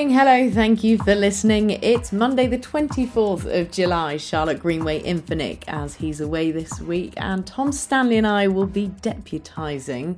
[0.00, 1.68] Morning, hello, thank you for listening.
[1.68, 4.16] It's Monday, the 24th of July.
[4.16, 5.20] Charlotte Greenway in
[5.68, 10.16] as he's away this week, and Tom Stanley and I will be deputising.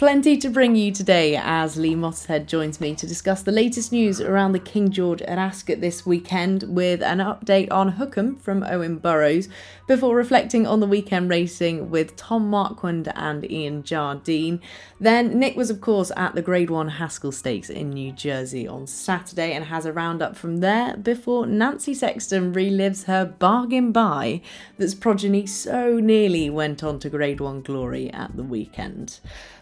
[0.00, 4.18] Plenty to bring you today as Lee Mottershead joins me to discuss the latest news
[4.18, 8.96] around the King George at Ascot this weekend with an update on Hukum from Owen
[8.96, 9.50] Burrows
[9.86, 14.62] before reflecting on the weekend racing with Tom Marquand and Ian Jardine.
[14.98, 18.86] Then Nick was, of course, at the Grade 1 Haskell Stakes in New Jersey on
[18.86, 24.40] Saturday and has a roundup from there before Nancy Sexton relives her bargain buy
[24.78, 29.20] that's progeny so nearly went on to Grade 1 glory at the weekend.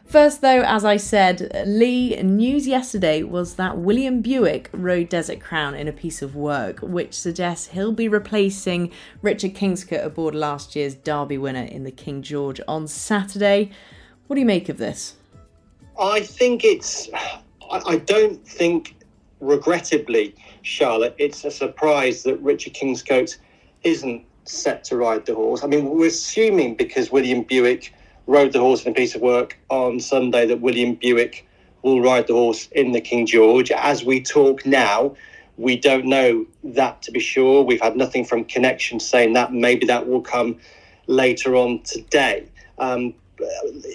[0.08, 5.74] First, though, as I said, Lee, news yesterday was that William Buick rode Desert Crown
[5.74, 10.94] in a piece of work, which suggests he'll be replacing Richard Kingscote aboard last year's
[10.94, 13.70] Derby winner in the King George on Saturday.
[14.26, 15.16] What do you make of this?
[16.00, 17.10] I think it's.
[17.70, 18.96] I don't think,
[19.40, 23.36] regrettably, Charlotte, it's a surprise that Richard Kingscote
[23.82, 25.62] isn't set to ride the horse.
[25.62, 27.92] I mean, we're assuming because William Buick
[28.28, 31.46] rode the horse in a piece of work on Sunday that William Buick
[31.82, 33.70] will ride the horse in the King George.
[33.72, 35.16] As we talk now,
[35.56, 37.64] we don't know that to be sure.
[37.64, 39.52] We've had nothing from Connection saying that.
[39.52, 40.58] Maybe that will come
[41.06, 42.46] later on today.
[42.78, 43.14] Um,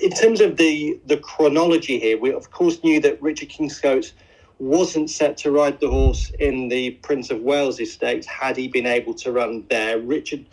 [0.01, 4.11] in terms of the the chronology here, we of course knew that Richard Kingscote
[4.59, 8.85] wasn't set to ride the horse in the Prince of Wales's Stakes had he been
[8.85, 9.99] able to run there.
[9.99, 10.45] Richard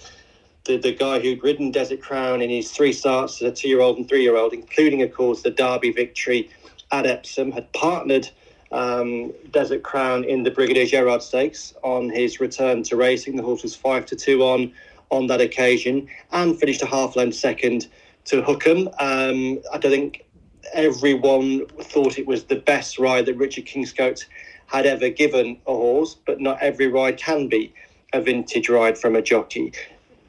[0.71, 3.81] the, the guy who'd ridden Desert Crown in his three starts as a two year
[3.81, 6.49] old and three year old, including, of course, the Derby victory
[6.93, 8.29] at Epsom, had partnered
[8.73, 13.37] um, Desert Crown in the Brigadier Gerard Stakes on his return to racing.
[13.37, 14.73] The horse was five to two on
[15.11, 17.89] on that occasion and finished a half length second
[18.27, 18.87] to Hukum.
[19.01, 20.25] Um, I don't think
[20.73, 24.25] everyone thought it was the best ride that Richard Kingscote
[24.67, 27.75] had ever given a horse, but not every ride can be
[28.13, 29.73] a vintage ride from a jockey.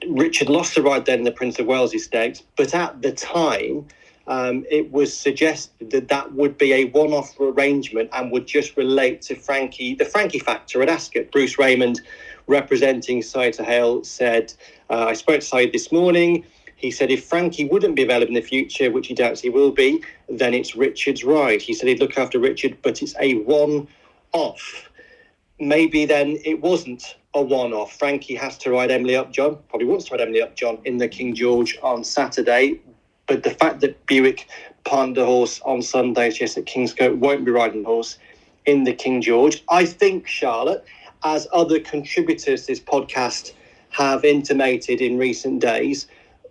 [0.08, 3.86] Richard lost the ride then in the Prince of Wales Stakes, but at the time,
[4.28, 9.22] um, it was suggested that that would be a one-off arrangement and would just relate
[9.24, 11.32] to Frankie, the Frankie factor at Ascot.
[11.32, 12.02] Bruce Raymond,
[12.48, 14.54] representing Saeed Suhail, said,
[14.90, 16.46] uh, "I spoke to Saeed this morning.
[16.76, 19.72] He said if Frankie wouldn't be available in the future, which he doubts he will
[19.72, 21.62] be, then it's Richard's ride.
[21.62, 24.90] He said he'd look after Richard, but it's a one-off.
[25.60, 27.98] Maybe then it wasn't a one off.
[27.98, 31.34] Frankie has to ride Emily Upjohn, probably wants to ride Emily Upjohn in the King
[31.34, 32.80] George on Saturday.
[33.28, 34.48] But the fact that Buick
[34.84, 38.18] partnered the horse on Sunday suggests that Kingscote won't be riding the horse
[38.66, 39.64] in the King George.
[39.70, 40.84] I think, Charlotte,
[41.24, 43.54] as other contributors to this podcast
[43.90, 46.08] have intimated in recent days,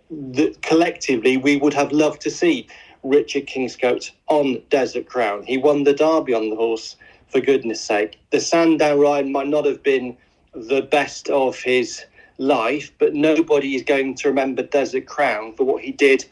[0.09, 2.67] that collectively we would have loved to see
[3.03, 5.43] Richard Kingscote on Desert Crown.
[5.43, 6.95] He won the Derby on the horse,
[7.31, 8.19] for goodness sake.
[8.31, 10.17] The Sandown ride might not have been
[10.53, 12.05] the best of his
[12.37, 16.25] life, but nobody is going to remember Desert Crown for what he did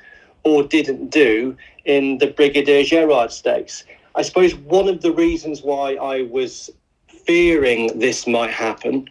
[0.43, 3.83] or didn't do in the Brigadier Gerard Stakes.
[4.15, 6.69] I suppose one of the reasons why I was
[7.07, 9.09] fearing this might happen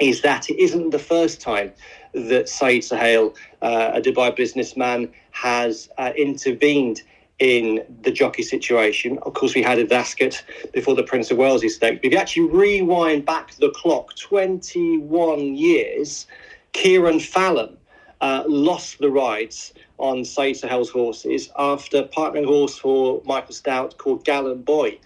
[0.00, 1.72] is that it isn't the first time
[2.12, 7.02] that Saeed Suhail, uh, a Dubai businessman, has uh, intervened
[7.40, 9.18] in the jockey situation.
[9.22, 11.98] Of course, we had a Ascot before the Prince of Wales's Stakes.
[12.00, 16.26] But if you actually rewind back the clock 21 years,
[16.72, 17.76] Kieran Fallon
[18.20, 24.24] uh, lost the rides on Saeed Suhail's horses after partnering horse for Michael Stoute called
[24.24, 24.98] Gallant Boy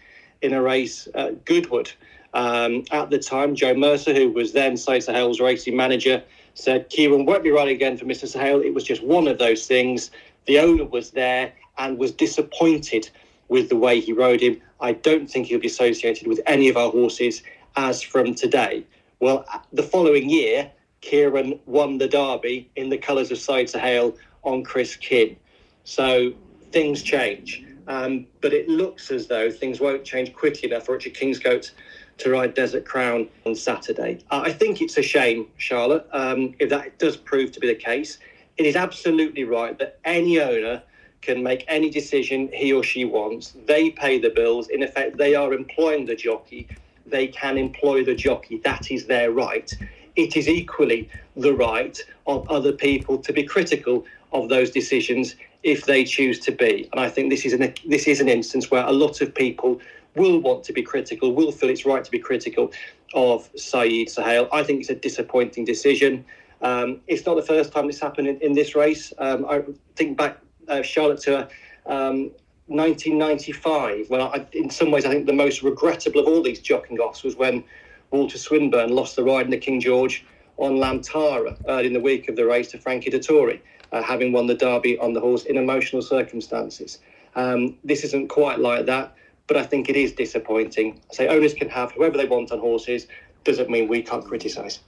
[0.42, 1.90] in a race at Goodwood.
[2.34, 6.22] Um, at the time, Joe Mercer, who was then Saeed Suhail's racing manager,
[6.54, 8.24] said Kieran won't be riding again for Mr.
[8.24, 8.64] Suhail.
[8.64, 10.10] It was just one of those things.
[10.46, 13.10] The owner was there and was disappointed
[13.48, 14.60] with the way he rode him.
[14.80, 17.42] I don't think he'll be associated with any of our horses
[17.76, 18.84] as from today.
[19.20, 24.64] Well, the following year, Kieran won the Derby in the colours of Saeed Suhail on
[24.64, 25.36] Kris Kin.
[25.84, 26.32] So
[26.72, 27.64] things change.
[27.86, 31.70] Um, but it looks as though things won't change quickly enough for Richard Kingscote
[32.18, 34.20] to ride Desert Crown on Saturday.
[34.30, 37.74] Uh, I think it's a shame, Charlotte, um, if that does prove to be the
[37.74, 38.18] case.
[38.56, 40.82] It is absolutely right that any owner
[41.24, 43.54] can make any decision he or she wants.
[43.66, 44.68] They pay the bills.
[44.68, 46.62] In effect, they are employing the jockey.
[47.06, 48.56] They can employ the jockey.
[48.64, 49.70] That is their right.
[50.16, 55.86] it is equally the right of other people to be critical of those decisions if
[55.86, 56.88] they choose to be.
[56.92, 59.80] And I think this is an this is an instance where a lot of people
[60.14, 62.72] will want to be critical, will feel it's right to be critical
[63.14, 64.48] of Saeed Suhail.
[64.52, 66.24] I think it's a disappointing decision.
[66.62, 69.12] Um, it's not the first time this happened in, in this race.
[69.18, 69.64] Um, I
[69.96, 70.38] think back,
[70.68, 71.48] uh, Charlotte, to
[71.86, 72.30] um,
[72.66, 76.98] 1995, Well, I, in some ways I think the most regrettable of all these jocking
[76.98, 77.62] offs was when
[78.10, 80.24] Walter Swinburn lost the ride in the King George
[80.56, 83.60] on Lammtarra early in the week of the race to Frankie Dettori,
[83.92, 87.00] uh, having won the Derby on the horse in emotional circumstances.
[87.34, 89.14] Um, this isn't quite like that,
[89.46, 91.00] but I think it is disappointing.
[91.12, 93.08] Say owners can have whoever they want on horses,
[93.42, 94.80] doesn't mean we can't criticise.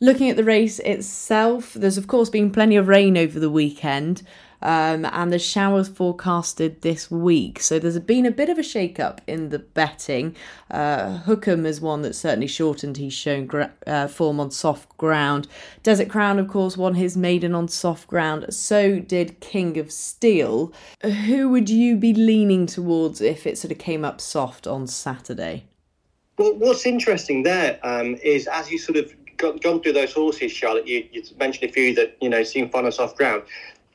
[0.00, 4.22] Looking at the race itself, there's of course been plenty of rain over the weekend.
[4.62, 7.60] Um, and the showers forecasted this week.
[7.60, 10.36] So there's been a bit of a shake up in the betting.
[10.70, 12.96] Uh, Hukum is one that's certainly shortened.
[12.96, 15.48] He's shown gra- uh, form on soft ground.
[15.82, 18.46] Desert Crown, of course, won his maiden on soft ground.
[18.52, 20.72] So did King of Steel.
[21.02, 25.64] Who would you be leaning towards if it sort of came up soft on Saturday?
[26.38, 30.86] Well, what's interesting there um, is as you sort of gone through those horses, Charlotte,
[30.86, 33.42] you, you mentioned a few that you know seem fun on soft ground.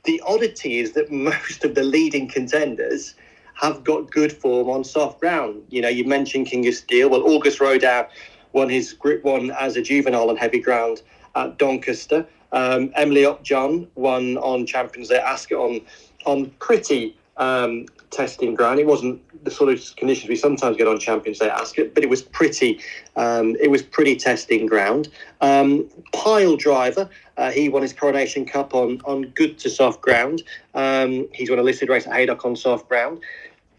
[0.05, 3.15] The oddity is that most of the leading contenders
[3.55, 5.63] have got good form on soft ground.
[5.69, 7.09] You know, you mentioned King of Steel.
[7.09, 8.05] Well, August Rodin
[8.53, 11.01] won his Group One as a juvenile on heavy ground
[11.35, 12.25] at Doncaster.
[12.51, 15.81] Um, Emily Upjohn won on Champions Day Ascot on
[16.25, 18.79] on pretty um, testing ground.
[18.79, 22.09] It wasn't the sort of conditions we sometimes get on Champions Day Ascot, but it
[22.09, 22.79] was pretty.
[23.15, 25.09] Um, it was pretty testing ground.
[25.41, 30.43] Um, Pyledriver, uh, he won his Coronation Cup on on good to soft ground.
[30.73, 33.21] Um, he's won a listed race at Haydock on soft ground.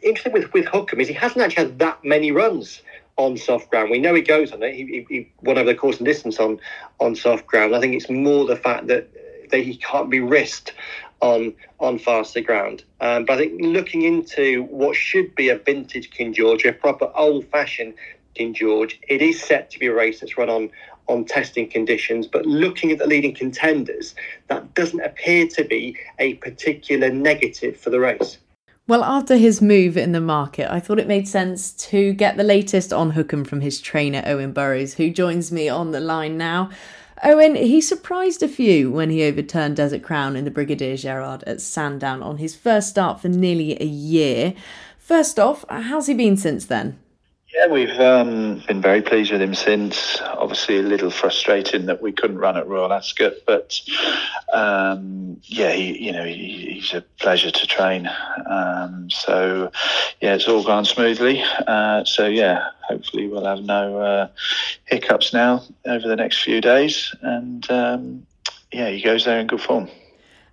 [0.02, 2.82] Interesting with with Hukum is he hasn't actually had that many runs
[3.16, 3.90] on soft ground.
[3.90, 4.74] We know he goes on it.
[4.74, 6.60] He, he, he won over the course and distance on
[7.00, 7.74] on soft ground.
[7.74, 9.08] I think it's more the fact that
[9.50, 10.74] that he can't be risked
[11.20, 12.84] on on faster ground.
[13.00, 17.10] Um, but I think looking into what should be a vintage King George, a proper
[17.14, 17.94] old fashioned
[18.34, 20.70] King George, it is set to be a race that's run on
[21.08, 22.26] on testing conditions.
[22.26, 24.14] But looking at the leading contenders,
[24.48, 28.38] that doesn't appear to be a particular negative for the race.
[28.88, 32.44] Well, after his move in the market, I thought it made sense to get the
[32.44, 36.70] latest on Hukum from his trainer, Owen Burrows, who joins me on the line now.
[37.22, 41.60] Owen, he surprised a few when he overturned Desert Crown in the Brigadier Gerard at
[41.60, 44.54] Sandown on his first start for nearly a year.
[44.98, 46.98] First off, how's he been since then?
[47.56, 50.20] Yeah, we've um, been very pleased with him since.
[50.20, 53.80] Obviously, a little frustrating that we couldn't run at Royal Ascot, but
[54.52, 58.10] um, yeah, he, you know, he, he's a pleasure to train.
[58.44, 59.70] Um, so
[60.20, 61.42] yeah, it's all gone smoothly.
[61.66, 64.28] Uh, so yeah, hopefully we'll have no uh,
[64.84, 68.26] hiccups now over the next few days, and um,
[68.70, 69.88] yeah, he goes there in good form.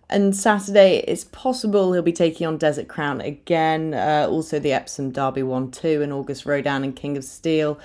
[0.09, 3.93] And Saturday, it's possible he'll be taking on Desert Crown again.
[3.93, 7.79] Uh, also, the Epsom Derby 1 2 and August Rodin and King of Steel.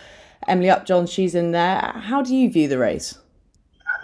[0.46, 1.92] Emily Upjohn, she's in there.
[1.94, 3.18] How do you view the race?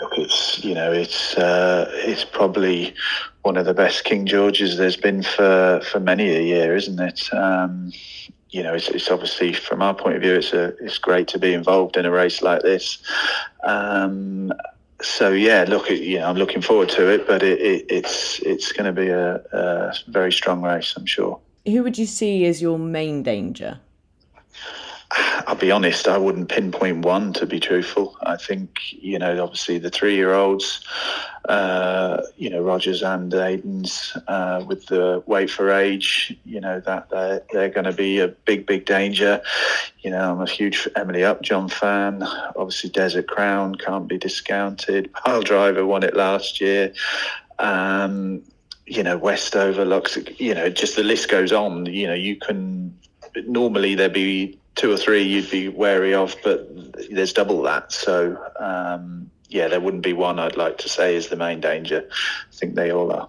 [0.01, 2.95] Look, it's you know it's uh, it's probably
[3.43, 7.33] one of the best King Georges there's been for for many a year, isn't it?
[7.33, 7.93] Um,
[8.51, 11.39] you know, it's, it's, obviously from our point of view, it's a it's great to
[11.41, 12.99] be involved in a race like this.
[13.65, 14.53] Um,
[15.05, 18.73] so yeah, look, you know, I'm looking forward to it, but it, it, it's it's
[18.73, 21.39] going to be a, a very strong race, I'm sure.
[21.67, 23.81] Who would you see as your main danger?
[25.11, 28.17] I'll be honest, I wouldn't pinpoint one to be truthful.
[28.23, 30.85] I think, you know, obviously the three year olds,
[31.49, 37.11] uh, you know, Rogers and Aidans uh, with the weight for age, you know, that
[37.11, 39.43] they're, they're going to be a big, big danger.
[40.01, 42.23] You know, I'm a huge Emily Upjohn fan.
[42.57, 45.13] Obviously, Desert Crown can't be discounted.
[45.13, 46.93] Pyledriver won it last year.
[47.59, 48.43] Um,
[48.87, 51.87] you know, Westover, Lux, you know, just the list goes on.
[51.87, 52.99] You know, you can
[53.47, 56.69] normally there'd be two or three you'd be wary of, but
[57.11, 57.93] there's double that.
[57.93, 62.09] So um, yeah, there wouldn't be one I'd like to say is the main danger.
[62.11, 63.29] I think they all are.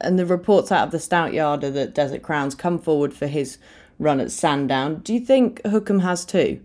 [0.00, 3.26] And the reports out of the Stoute Yard are that Desert Crown's come forward for
[3.26, 3.58] his
[3.98, 4.96] run at Sandown.
[4.96, 6.60] Do you think Hukum has too?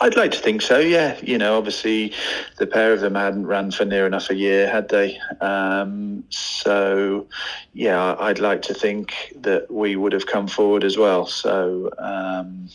[0.00, 0.78] I'd like to think so.
[0.78, 2.12] Yeah, you know, obviously
[2.58, 5.18] the pair of them hadn't run for near enough a year, had they?
[5.40, 7.26] Um, so,
[7.72, 11.26] yeah, I'd like to think that we would have come forward as well.
[11.26, 12.68] So, um,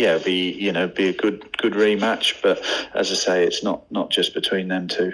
[0.00, 2.40] yeah, be you know be a good good rematch.
[2.42, 2.64] But
[2.94, 5.12] as I say, it's not not just between them two.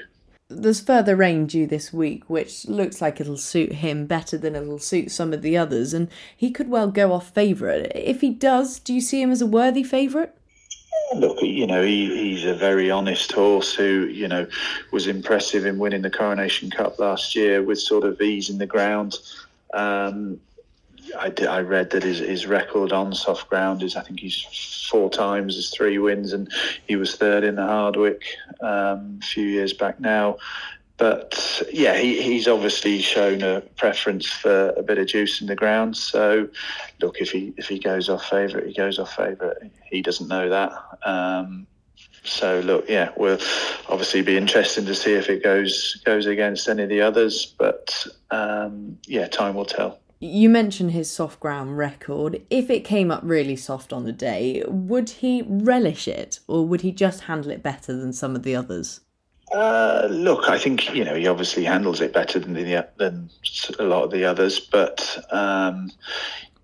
[0.48, 4.78] There's further rain due this week, which looks like it'll suit him better than it'll
[4.78, 7.90] suit some of the others, and he could well go off favourite.
[7.96, 10.32] If he does, do you see him as a worthy favourite?
[11.14, 14.46] look, you know, he, he's a very honest horse who, you know,
[14.90, 18.66] was impressive in winning the Coronation Cup last year with sort of ease in the
[18.66, 19.14] ground.
[19.72, 20.40] Um,
[21.18, 24.86] I, did, I read that his, his record on soft ground is I think he's
[24.90, 26.50] four times his three wins, and
[26.86, 28.24] he was third in the Hardwicke
[28.60, 30.38] um, a few years back now.
[30.98, 35.54] But yeah, he, he's obviously shown a preference for a bit of juice in the
[35.54, 35.96] ground.
[35.96, 36.48] So,
[37.00, 39.58] look, if he if he goes off favourite, he goes off favourite.
[39.90, 40.72] He doesn't know that.
[41.04, 41.66] Um,
[42.24, 43.38] so look, yeah, we'll
[43.88, 47.54] obviously be interesting to see if it goes goes against any of the others.
[47.58, 50.00] But um, yeah, time will tell.
[50.18, 52.42] You mentioned his soft ground record.
[52.48, 56.80] If it came up really soft on the day, would he relish it, or would
[56.80, 59.00] he just handle it better than some of the others?
[59.52, 63.30] Uh, look, I think you know he obviously handles it better than the, than
[63.78, 65.92] a lot of the others, but um,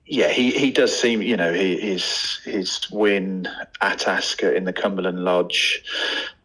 [0.07, 3.49] yeah, he, he does seem you know he, his his win
[3.83, 5.85] at Ascot in the Cumberland Lodge,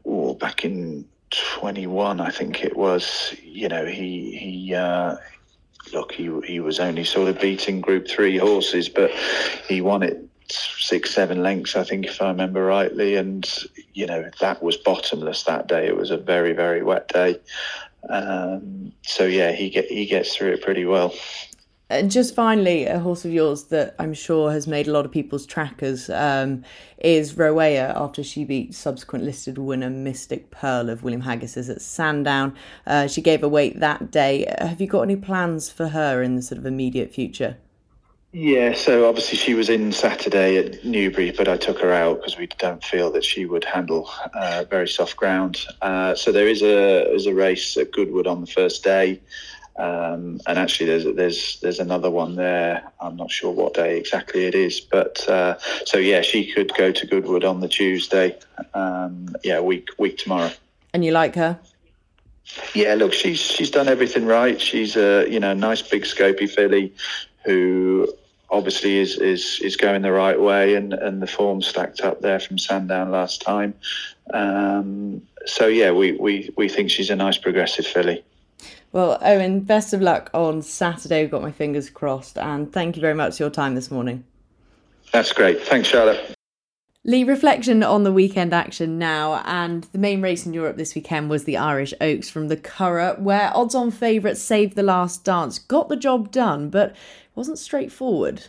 [0.06, 3.34] oh, back in twenty one, I think it was.
[3.42, 4.76] You know he he.
[4.76, 5.16] Uh,
[5.94, 9.12] look, he he was only sort of beating Group Three horses, but
[9.68, 13.16] he won it six, seven lengths, I think, if I remember rightly.
[13.16, 13.48] And,
[13.94, 15.88] you know, that was bottomless that day.
[15.88, 17.40] It was a very, very wet day.
[18.10, 21.14] Um, so, yeah, he, get, he gets through it pretty well.
[21.90, 25.12] And just finally, a horse of yours that I'm sure has made a lot of
[25.12, 26.66] people's trackers um,
[26.98, 32.54] is Rowaya after she beat subsequent listed winner Mystic Pearl of William Haggas's at Sandown.
[32.86, 34.54] Uh, she gave a weight that day.
[34.60, 37.56] Have you got any plans for her in the sort of immediate future?
[38.34, 42.38] Yeah, so obviously she was in Saturday at Newbury, but I took her out because
[42.38, 45.66] we don't feel that she would handle uh, very soft ground.
[45.82, 49.22] Uh, so there is a there's a race at Goodwood on the first day,
[49.78, 52.84] um, and actually there's there's there's another one there.
[53.00, 56.92] I'm not sure what day exactly it is, but uh, so yeah, she could go
[56.92, 58.38] to Goodwood on the Tuesday.
[58.74, 60.52] Um, yeah, week week tomorrow.
[60.94, 61.60] And you like her?
[62.74, 64.60] Yeah, look, she's she's done everything right.
[64.60, 66.94] She's a you know nice big scopy filly
[67.46, 68.08] who
[68.50, 72.40] obviously is, is, is going the right way and, and the form stacked up there
[72.40, 73.74] from Sandown last time.
[74.34, 78.24] Um, so, yeah, we, we, we think she's a nice progressive filly.
[78.92, 81.22] Well, Owen, best of luck on Saturday.
[81.22, 82.38] We've got my fingers crossed.
[82.38, 84.24] And thank you very much for your time this morning.
[85.12, 85.62] That's great.
[85.62, 86.34] Thanks, Charlotte.
[87.04, 91.30] Lee, reflection on the weekend action now, and the main race in Europe this weekend
[91.30, 95.88] was the Irish Oaks from the Curragh, where odds-on favourite Save the Last Dance got
[95.88, 96.94] the job done, but
[97.34, 98.48] wasn't straightforward.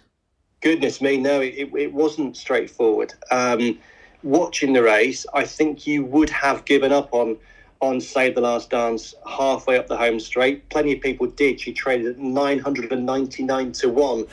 [0.60, 3.14] Goodness me, no, it, it wasn't straightforward.
[3.30, 3.78] Um,
[4.24, 7.36] watching the race, I think you would have given up on
[7.80, 10.68] on Save the Last Dance halfway up the home straight.
[10.68, 11.60] Plenty of people did.
[11.60, 14.26] She traded at 999 to 1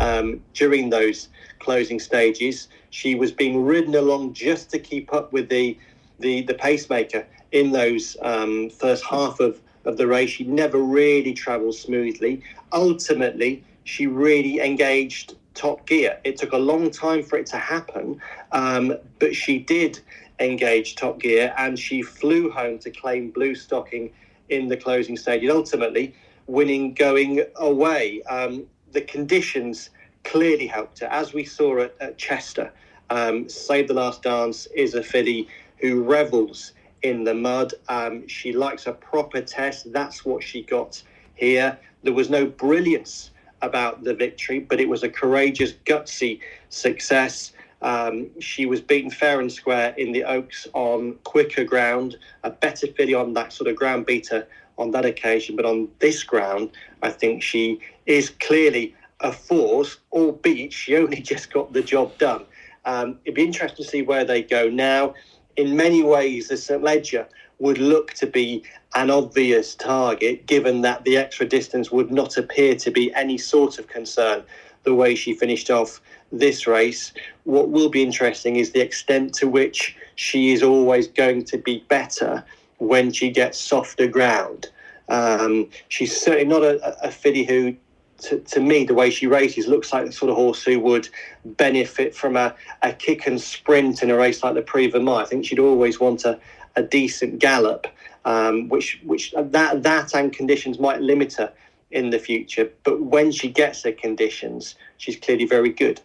[0.00, 1.28] um, during those
[1.58, 2.68] closing stages.
[2.90, 5.76] She was being ridden along just to keep up with the
[6.18, 10.30] the, the pacemaker in those um, first half of, of the race.
[10.30, 12.42] She never really travelled smoothly.
[12.72, 16.18] Ultimately, she really engaged top gear.
[16.24, 18.20] It took a long time for it to happen,
[18.52, 20.00] um, but she did
[20.42, 24.10] engage top gear and she flew home to claim Bluestocking
[24.48, 26.14] in the closing stage and ultimately
[26.46, 28.22] winning going away.
[28.24, 29.90] Um, the conditions
[30.24, 32.72] clearly helped her, as we saw at, at Chester.
[33.10, 36.72] Um, Save the Last Dance is a filly who revels
[37.02, 37.74] in the mud.
[37.88, 39.92] Um, she likes a proper test.
[39.92, 41.02] That's what she got
[41.34, 41.78] here.
[42.02, 43.30] There was no brilliance
[43.60, 47.52] about the victory, but it was a courageous, gutsy success.
[47.82, 52.86] Um, she was beaten fair and square in the Oaks on quicker ground, a better
[52.86, 54.46] filly on that sort of ground beater
[54.78, 55.56] on that occasion.
[55.56, 56.70] But on this ground,
[57.02, 62.44] I think she is clearly a force, albeit she only just got the job done.
[62.84, 65.14] Um, it'd be interesting to see where they go now.
[65.56, 66.82] In many ways, the St.
[66.82, 72.36] Leger would look to be an obvious target, given that the extra distance would not
[72.36, 74.42] appear to be any sort of concern
[74.84, 77.12] the way she finished off this race.
[77.44, 81.84] What will be interesting is the extent to which she is always going to be
[81.88, 82.44] better
[82.78, 84.68] when she gets softer ground.
[85.08, 87.76] Um, she's certainly not a, a filly who
[88.22, 91.08] to, to me, the way she races looks like the sort of horse who would
[91.44, 95.20] benefit from a, a kick and sprint in a race like the Prix Vermeille.
[95.20, 96.38] I think she'd always want a,
[96.76, 97.86] a decent gallop,
[98.24, 101.52] um, which which that that and conditions might limit her
[101.92, 102.70] in the future.
[102.84, 106.00] But when she gets her conditions, she's clearly very good.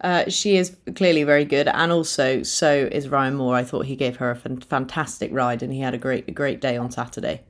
[0.00, 3.54] Uh, she is clearly very good, and also so is Ryan Moore.
[3.54, 6.60] I thought he gave her a fantastic ride, and he had a great a great
[6.60, 7.42] day on Saturday.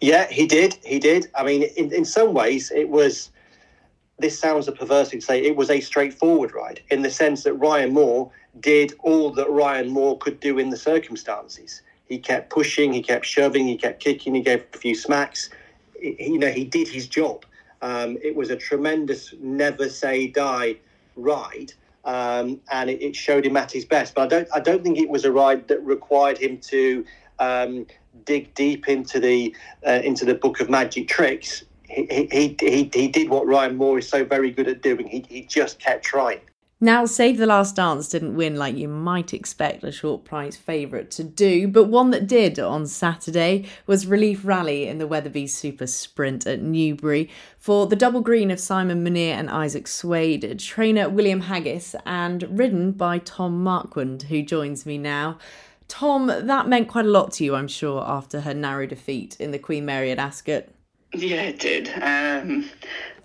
[0.00, 0.74] Yeah, he did.
[0.84, 1.28] He did.
[1.34, 3.30] I mean, in, in some ways, it was.
[4.20, 5.44] This sounds a perverse thing to say.
[5.44, 9.88] It was a straightforward ride in the sense that Ryan Moore did all that Ryan
[9.88, 11.82] Moore could do in the circumstances.
[12.08, 15.50] He kept pushing, he kept shoving, he kept kicking, he gave a few smacks.
[16.00, 17.44] You know, he did his job.
[17.82, 20.76] Um, it was a tremendous never say die
[21.16, 21.72] ride,
[22.04, 24.14] um, and it, it, showed him at his best.
[24.14, 27.04] But I don't, I don't think it was a ride that required him to
[27.38, 27.86] um,
[28.24, 29.54] dig deep into the
[29.86, 31.64] uh, into the book of magic tricks.
[31.84, 35.06] He, he, he, he did what Ryan Moore is so very good at doing.
[35.06, 36.40] He, he just kept trying.
[36.80, 41.10] Now, Save the Last Dance didn't win like you might expect a short price favourite
[41.12, 45.88] to do, but one that did on Saturday was Relief Rally in the Weatherby Super
[45.88, 51.42] Sprint at Newbury for the double green of Simon Munir and Isaac Souede, trainer William
[51.42, 55.36] Haggas, and ridden by Tom Marquand, who joins me now.
[55.88, 59.50] Tom, that meant quite a lot to you, I'm sure, after her narrow defeat in
[59.50, 60.68] the Queen Mary at Ascot.
[61.14, 61.90] Yeah, it did.
[62.02, 62.68] Um,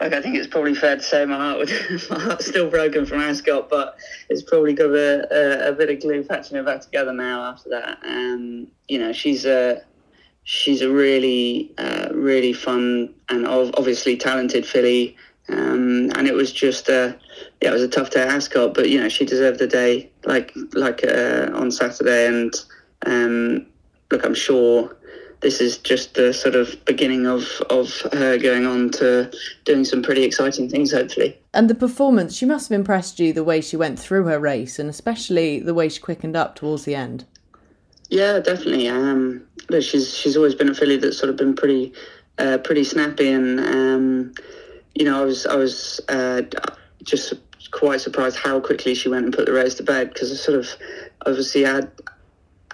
[0.03, 3.05] like I think it's probably fair to say my heart was my heart's still broken
[3.05, 3.97] from Ascot, but
[4.29, 7.69] it's probably got a, a, a, bit of glue patching it back together now after
[7.69, 7.99] that.
[8.03, 9.81] Um, you know, she's a
[10.43, 15.15] she's a really uh, really fun and obviously talented filly,
[15.47, 17.17] um, and it was just a
[17.61, 20.11] yeah, it was a tough day at Ascot, but you know she deserved the day
[20.25, 22.53] like like uh, on Saturday, and
[23.05, 23.65] um,
[24.11, 24.97] look, I'm sure
[25.43, 29.31] this is just the sort of beginning of, of her going on to
[29.65, 31.37] doing some pretty exciting things, hopefully.
[31.53, 34.79] And the performance, she must have impressed you the way she went through her race,
[34.79, 37.25] and especially the way she quickened up towards the end.
[38.09, 38.87] Yeah, definitely.
[38.87, 41.93] Um, she's she's always been a filly that's sort of been pretty
[42.37, 44.33] uh, pretty snappy, and um,
[44.95, 46.41] you know, I was I was uh,
[47.03, 47.33] just
[47.71, 50.59] quite surprised how quickly she went and put the race to bed because I sort
[50.59, 50.69] of
[51.25, 51.91] obviously had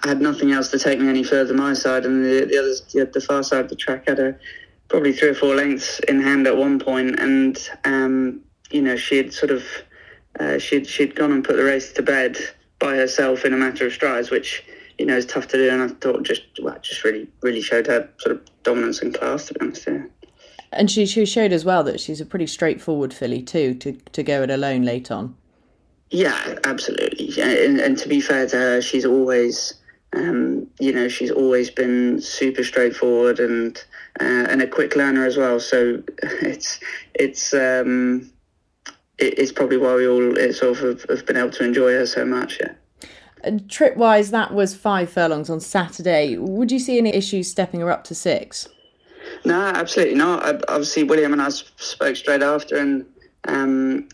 [0.02, 2.80] I had nothing else to take me any further my side, and the, the others,
[2.92, 4.36] the, the far side of the track, had a
[4.88, 8.40] probably three or four lengths in hand at one point, and um,
[8.70, 9.64] you know she had sort of
[10.38, 12.36] uh, she'd she'd gone and put the race to bed
[12.78, 14.64] by herself in a matter of strides, which
[14.98, 17.86] you know is tough to do, and I thought just well, just really really showed
[17.86, 19.86] her sort of dominance and class to be honest.
[19.86, 20.04] Yeah.
[20.72, 24.22] And she, she showed as well that she's a pretty straightforward filly too to, to
[24.22, 25.36] go it alone late on.
[26.10, 27.40] Yeah, absolutely.
[27.40, 29.74] And, and to be fair to her, she's always
[30.12, 33.76] um, you know, she's always been super straightforward and
[34.20, 35.60] uh, and a quick learner as well.
[35.60, 36.80] So it's
[37.14, 38.30] it's um,
[39.18, 42.24] it's probably why we all sort of have, have been able to enjoy her so
[42.24, 42.58] much.
[42.60, 43.58] Yeah.
[43.68, 46.36] Trip wise, that was five furlongs on Saturday.
[46.36, 48.68] Would you see any issues stepping her up to six?
[49.44, 50.44] No, absolutely not.
[50.44, 53.06] I, Obviously, William and I spoke straight after, and
[53.46, 54.08] um,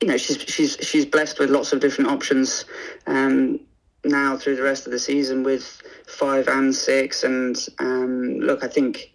[0.00, 2.64] you know she's she's she's blessed with lots of different options.
[3.06, 3.60] Um,
[4.06, 7.24] now through the rest of the season with five and six.
[7.24, 9.12] And um, look, I think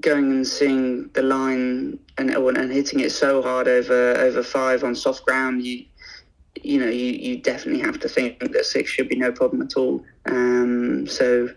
[0.00, 4.94] going and seeing the line and and hitting it so hard over over five on
[4.94, 5.84] soft ground, you
[6.62, 9.76] you know you, you definitely have to think that six should be no problem at
[9.76, 10.04] all.
[10.26, 11.48] Um, so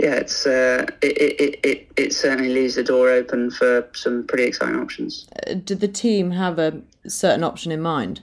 [0.00, 4.44] yeah, it's uh, it, it, it it certainly leaves the door open for some pretty
[4.44, 5.26] exciting options.
[5.46, 8.22] Uh, did the team have a certain option in mind?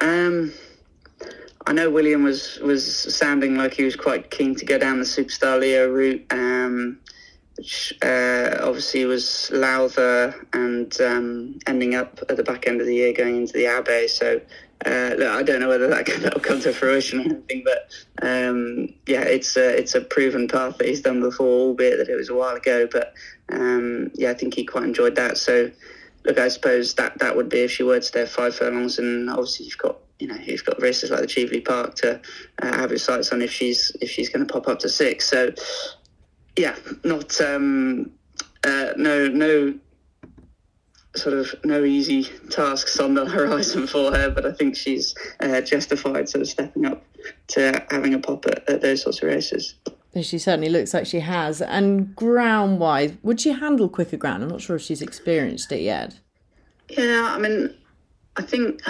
[0.00, 0.52] Um,
[1.66, 5.04] I know William was was sounding like he was quite keen to go down the
[5.04, 6.98] Superstar Leo route, um,
[7.56, 12.94] which uh, obviously was Lowther and um, ending up at the back end of the
[12.94, 14.08] year going into the Abbaye.
[14.08, 14.40] So
[14.84, 17.90] uh, look, I don't know whether that will come to fruition or anything, but
[18.22, 22.14] um, yeah, it's a, it's a proven path that he's done before, albeit that it
[22.14, 22.86] was a while ago.
[22.90, 23.12] But
[23.50, 25.36] um, yeah, I think he quite enjoyed that.
[25.38, 25.72] So
[26.24, 29.28] look, I suppose that that would be if she were to stay five furlongs, and
[29.30, 32.20] obviously you've got you know he's got races like the Cheveley Park to
[32.62, 35.28] uh, have his sights on if she's if she's going to pop up to six.
[35.28, 35.52] So
[36.56, 38.10] yeah, not um,
[38.64, 39.74] uh, no no
[41.14, 45.60] sort of no easy tasks on the horizon for her, but I think she's uh,
[45.60, 47.04] justified sort of stepping up
[47.48, 49.74] to having a pop at, at those sorts of races.
[50.22, 51.60] She certainly looks like she has.
[51.60, 54.42] And ground wise, would she handle quicker ground?
[54.42, 56.18] I'm not sure if she's experienced it yet.
[56.88, 57.74] Yeah, I mean,
[58.36, 58.80] I think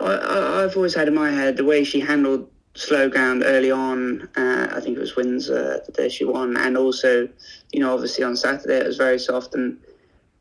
[0.00, 4.28] I, have always had in my head the way she handled slow ground early on.
[4.36, 7.28] Uh, I think it was Windsor the day she won, and also,
[7.72, 9.54] you know, obviously on Saturday it was very soft.
[9.54, 9.78] And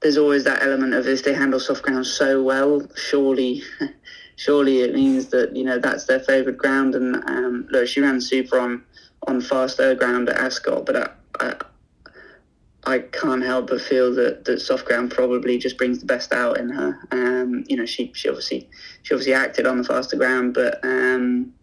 [0.01, 3.63] there's always that element of if they handle soft ground so well, surely,
[4.35, 6.95] surely it means that you know that's their favourite ground.
[6.95, 8.83] And um, look, she ran super on
[9.25, 11.55] on fast air ground at Ascot, but I, I,
[12.87, 16.57] I can't help but feel that, that soft ground probably just brings the best out
[16.57, 16.97] in her.
[17.11, 18.69] Um, you know, she, she obviously
[19.03, 21.53] she obviously acted on the faster ground, but um,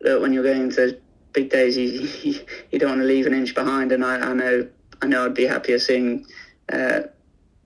[0.00, 0.98] when you're going into
[1.34, 1.76] big days,
[2.24, 3.92] you, you, don't want to leave an inch behind.
[3.92, 4.66] And I, I know
[5.02, 6.26] I know I'd be happier seeing
[6.72, 7.00] uh,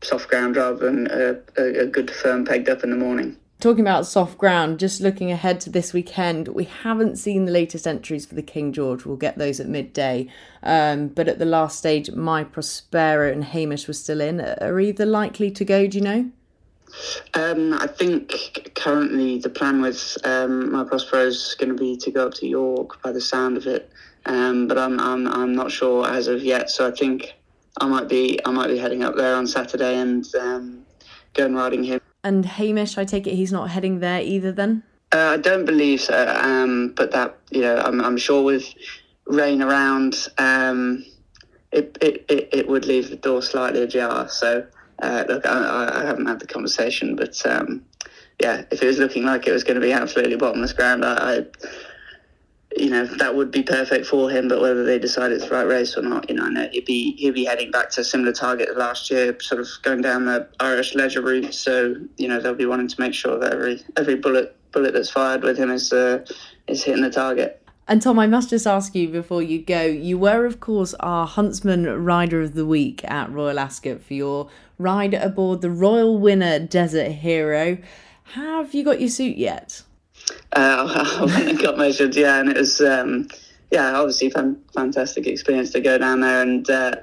[0.03, 3.37] soft ground rather than a, a good firm pegged up in the morning.
[3.63, 7.87] Talking about soft ground, just looking ahead to this weekend, we haven't seen the latest
[7.87, 9.07] entries for the King George.
[9.07, 10.29] We'll get those at midday.
[10.65, 14.41] Um, but at the last stage, My Prospero and Hamish were still in.
[14.41, 16.31] Are either likely to go, do you know?
[17.35, 22.11] Um, I think currently the plan with um, My Prospero is going to be to
[22.11, 23.89] go up to York by the sound of it.
[24.27, 26.69] Um, but I'm, I'm, I'm not sure as of yet.
[26.69, 27.35] So I think
[27.81, 30.85] I might be I might be heading up there on Saturday and um,
[31.35, 32.02] going riding him.
[32.25, 34.83] And Hamish, I take it he's not heading there either then?
[35.13, 36.27] Uh, I don't believe so.
[36.29, 38.73] Um, but that, you know, I'm, I'm sure with
[39.27, 41.05] rain around, um,
[41.73, 44.29] it, it, it, it, would leave the door slightly ajar.
[44.29, 44.67] So,
[45.01, 47.85] uh, look, I, I, haven't had the conversation, but um,
[48.41, 51.39] yeah, if it was looking like it was going to be absolutely bottomless ground, I,
[51.39, 51.45] I
[52.77, 54.49] you know that would be perfect for him.
[54.49, 56.85] But whether they decide it's the right race or not, you know, I know he'd
[56.85, 60.27] be he'd be heading back to a similar target last year, sort of going down
[60.27, 61.55] the Irish Leger route.
[61.55, 65.11] So you know they'll be wanting to make sure that every every bullet bullet that's
[65.11, 66.25] fired with him is uh,
[66.67, 67.59] is hitting the target.
[67.89, 69.83] And Tom, I must just ask you before you go.
[69.83, 74.49] You were, of course, our Huntsman Rider of the Week at Royal Ascot for your
[74.79, 77.79] ride aboard the Royal Winner Desert Hero.
[78.23, 79.83] Have you got your suit yet?
[80.53, 83.29] Uh, I went and got measured, yeah, and it was, um,
[83.71, 86.43] yeah, obviously fan, fantastic experience to go down there.
[86.43, 86.97] And uh,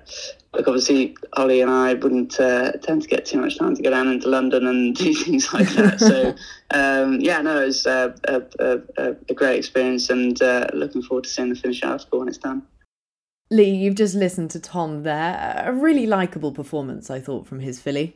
[0.54, 3.90] look, obviously, Hollie and I wouldn't uh, tend to get too much time to go
[3.90, 6.00] down into London and do things like that.
[6.00, 6.36] so,
[6.72, 11.24] um, yeah, no, it was uh, a, a, a, great experience, and uh, looking forward
[11.24, 12.64] to seeing the finish article when it's done.
[13.52, 15.64] Lee, you've just listened to Tom there.
[15.66, 18.16] A really likable performance, I thought, from his filly.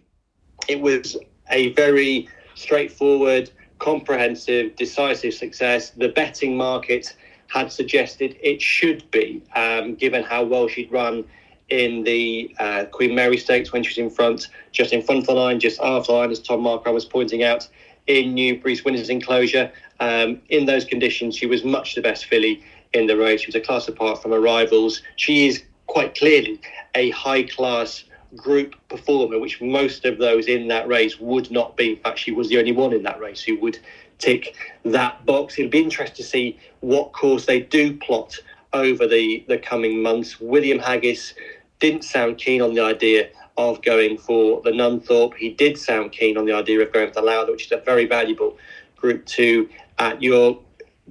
[0.68, 1.18] It was
[1.50, 3.50] a very straightforward
[3.84, 5.90] comprehensive, decisive success.
[5.92, 7.16] The betting market
[7.48, 11.26] had suggested it should be, um, given how well she'd run
[11.70, 15.26] in the uh, Queen Mary Stakes when she was in front, just in front of
[15.28, 17.68] the line, just after the line, as Tom Marquand was pointing out,
[18.08, 19.72] in Newbury's Winners' Enclosure.
[20.00, 23.42] Um, in those conditions, she was much the best filly in the race.
[23.42, 25.02] She was a class apart from her rivals.
[25.18, 26.60] She is quite clearly
[26.96, 31.92] a high class group performer, which most of those in that race would not be.
[31.92, 33.80] In fact, she was the only one in that race who would
[34.18, 35.58] tick that box.
[35.58, 38.38] It'll be interesting to see what course they do plot
[38.74, 40.40] over the, the coming months.
[40.40, 41.34] William Haggas
[41.80, 45.36] didn't sound keen on the idea of going for the Nunthorpe.
[45.36, 47.78] He did sound keen on the idea of going for the Lowther, which is a
[47.78, 48.58] very valuable
[48.96, 49.70] Group 2
[50.00, 50.60] at York.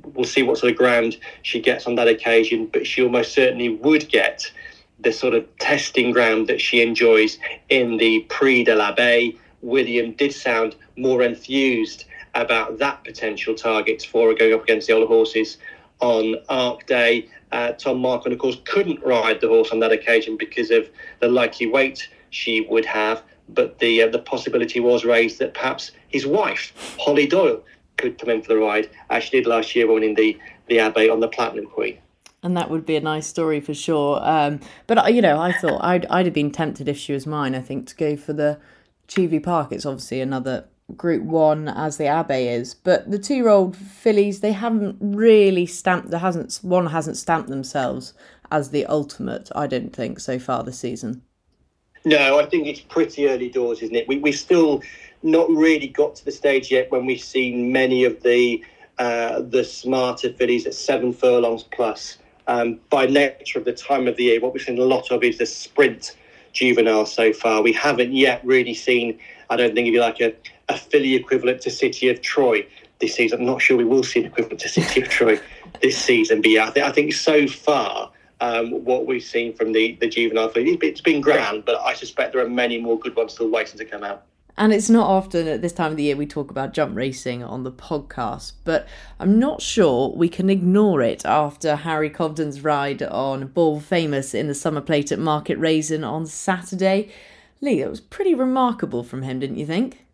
[0.02, 3.68] We'll see what sort of ground she gets on that occasion, but she almost certainly
[3.68, 4.50] would get
[5.02, 7.38] the sort of testing ground that she enjoys
[7.68, 9.36] in the Prix de l'Abbaye.
[9.60, 14.92] William did sound more enthused about that potential target for her going up against the
[14.92, 15.58] older horses
[16.00, 17.28] on Arc Day.
[17.52, 20.88] Uh, Tom Marquand, of course, couldn't ride the horse on that occasion because of
[21.20, 23.22] the likely weight she would have.
[23.48, 27.62] But the uh, the possibility was raised that perhaps his wife, Hollie Doyle,
[27.98, 30.38] could come in for the ride, as she did last year winning the
[30.68, 31.98] the Abbaye on the Platinum Queen
[32.42, 34.20] and that would be a nice story for sure.
[34.22, 37.26] Um, but uh, you know, I thought I'd I'd have been tempted if she was
[37.26, 37.54] mine.
[37.54, 38.58] I think to go for the
[39.08, 39.72] Cheveley Park.
[39.72, 40.64] It's obviously another
[40.96, 46.10] Group One as the Abbaye is, but the two-year-old fillies they haven't really stamped.
[46.10, 48.14] There hasn't one hasn't stamped themselves
[48.50, 49.50] as the ultimate.
[49.54, 51.22] I don't think so far this season.
[52.04, 54.08] No, I think it's pretty early doors, isn't it?
[54.08, 54.82] We we still
[55.22, 58.64] not really got to the stage yet when we've seen many of the
[58.98, 64.16] uh, the smarter fillies at seven furlongs plus um, by nature of the time of
[64.16, 66.16] the year, what we've seen a lot of is the sprint
[66.52, 67.62] juvenile so far.
[67.62, 69.18] We haven't yet really seen,
[69.50, 70.34] I don't think, if you like, a,
[70.68, 72.66] a filly equivalent to City of Troy
[73.00, 73.40] this season.
[73.40, 75.40] I'm not sure we will see an equivalent to City of Troy
[75.80, 76.42] this season.
[76.42, 80.08] But yeah, I think, I think so far, um, what we've seen from the, the
[80.08, 83.48] juvenile filly, it's been grand, but I suspect there are many more good ones still
[83.48, 84.24] waiting to come out.
[84.56, 87.42] And it's not often at this time of the year we talk about jump racing
[87.42, 88.86] on the podcast, but
[89.18, 94.48] I'm not sure we can ignore it after Harry Cobden's ride on Born Famous in
[94.48, 97.10] the summer plate at Market Rasen on Saturday.
[97.62, 100.04] Lee, that was pretty remarkable from him, didn't you think?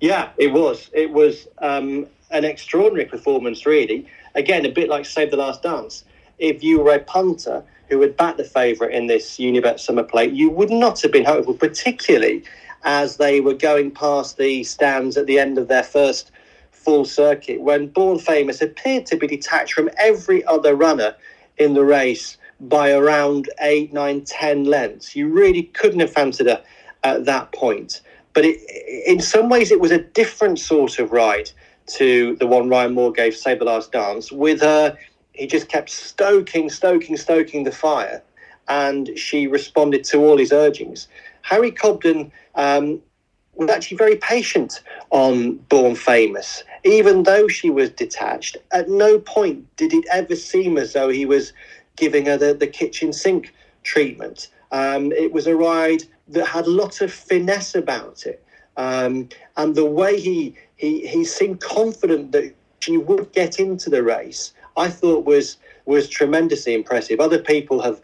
[0.00, 0.88] Yeah, it was.
[0.92, 4.06] It was um, an extraordinary performance, really.
[4.36, 6.04] Again, a bit like Save the Last Dance.
[6.38, 10.32] If you were a punter who had backed the favourite in this Unibet summer plate,
[10.32, 12.44] you would not have been hopeful, particularly
[12.84, 16.30] as they were going past the stands at the end of their first
[16.70, 21.14] full circuit when Born Famous appeared to be detached from every other runner
[21.58, 25.14] in the race by around eight, nine, ten lengths.
[25.14, 26.62] You really couldn't have fancied her
[27.04, 28.00] at that point.
[28.34, 28.58] But it,
[29.06, 31.50] in some ways, it was a different sort of ride
[31.86, 34.32] to the one Ryan Moore gave the Last Dance.
[34.32, 34.96] With her,
[35.32, 38.22] he just kept stoking, stoking, stoking the fire,
[38.68, 41.08] and she responded to all his urgings.
[41.42, 43.00] Harry Cobden um,
[43.54, 46.64] was actually very patient on Born Famous.
[46.84, 51.26] Even though she was detached, at no point did it ever seem as though he
[51.26, 51.52] was
[51.96, 54.48] giving her the, the kitchen sink treatment.
[54.70, 58.42] Um, it was a ride that had lots of finesse about it.
[58.76, 64.02] Um, and the way he, he, he seemed confident that she would get into the
[64.02, 67.20] race, I thought was was tremendously impressive.
[67.20, 68.00] Other people have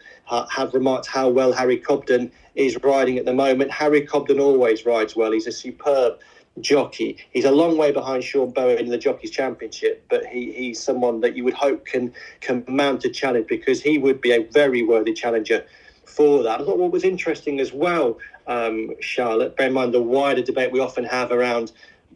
[0.51, 3.71] have remarked how well Harry Cobden is riding at the moment.
[3.71, 5.31] Harry Cobden always rides well.
[5.31, 6.19] He's a superb
[6.59, 7.17] jockey.
[7.31, 11.21] He's a long way behind Sean Bowen in the Jockeys Championship, but he, he's someone
[11.21, 14.83] that you would hope can can mount a challenge because he would be a very
[14.83, 15.65] worthy challenger
[16.03, 16.59] for that.
[16.59, 18.17] I thought what was interesting as well,
[18.47, 21.71] um, Charlotte, bear in mind the wider debate we often have around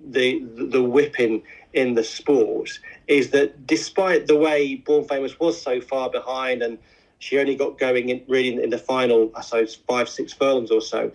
[0.06, 5.79] the the whipping in the sport, is that despite the way Born Famous was so
[5.79, 6.77] far behind and
[7.23, 10.81] she only got going in really in, the final, I suppose, five, six furlongs or
[10.81, 11.09] so.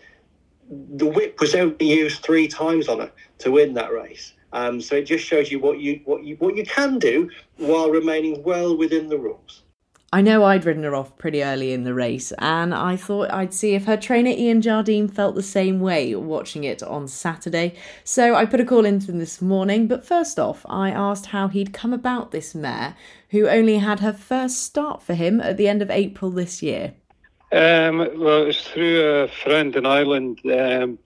[0.71, 4.33] The whip was only used three times on her to win that race.
[4.55, 7.91] Um, so it just shows you what you what you what you can do while
[7.91, 9.63] remaining well within the rules.
[10.11, 13.53] I know I'd ridden her off pretty early in the race, and I thought I'd
[13.53, 17.75] see if her trainer Ian Jardine felt the same way watching it on Saturday.
[18.05, 21.49] So I put a call into him this morning, but first off, I asked how
[21.49, 22.97] he'd come about this mare,
[23.33, 26.95] who only had her first start for him at the end of April this year.
[27.53, 30.41] Um, well, it's through a friend in Ireland.
[30.47, 30.99] Um,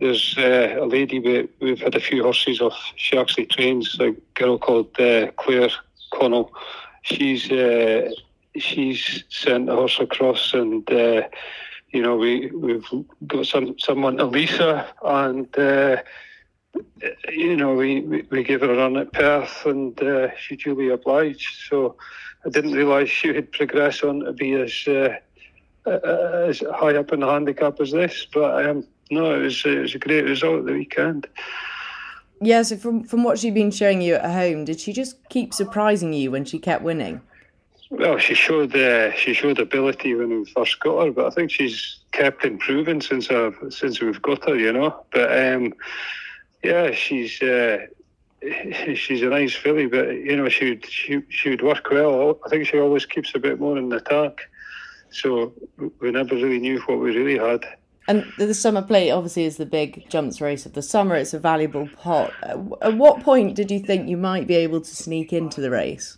[0.00, 2.76] there's uh, a lady we, we've had a few horses off.
[2.96, 5.70] She actually trains a girl called uh, Claire
[6.12, 6.52] Connell.
[7.02, 8.10] She's uh,
[8.56, 11.22] she's sent a horse across, and uh,
[11.90, 12.86] you know we we've
[13.26, 15.96] got some someone Elisa, and uh,
[17.30, 21.68] you know we, we, we her a run at Perth, and uh, she duly obliged.
[21.68, 21.96] So
[22.44, 25.16] I didn't realise she would progress on to be as uh,
[25.86, 29.94] as high up in the handicap as this, but um, no, it was it was
[29.94, 31.26] a great result the weekend.
[32.40, 35.54] Yeah, so from from what she'd been showing you at home, did she just keep
[35.54, 37.20] surprising you when she kept winning?
[37.92, 41.50] Well, she showed uh, she showed ability when we first got her, but I think
[41.50, 45.04] she's kept improving since I've, since we've got her, you know.
[45.12, 45.74] But um,
[46.64, 47.86] yeah, she's uh,
[48.94, 52.40] she's a nice filly, but you know she would she, she would work well.
[52.46, 54.40] I think she always keeps a bit more in the tank,
[55.10, 55.52] so
[56.00, 57.62] we never really knew what we really had.
[58.08, 61.14] And the summer plate obviously is the big jumps race of the summer.
[61.14, 62.32] It's a valuable pot.
[62.80, 66.16] At what point did you think you might be able to sneak into the race?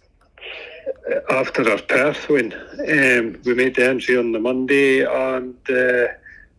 [1.31, 6.13] After our Perth win, um, we made the entry on the Monday, and uh,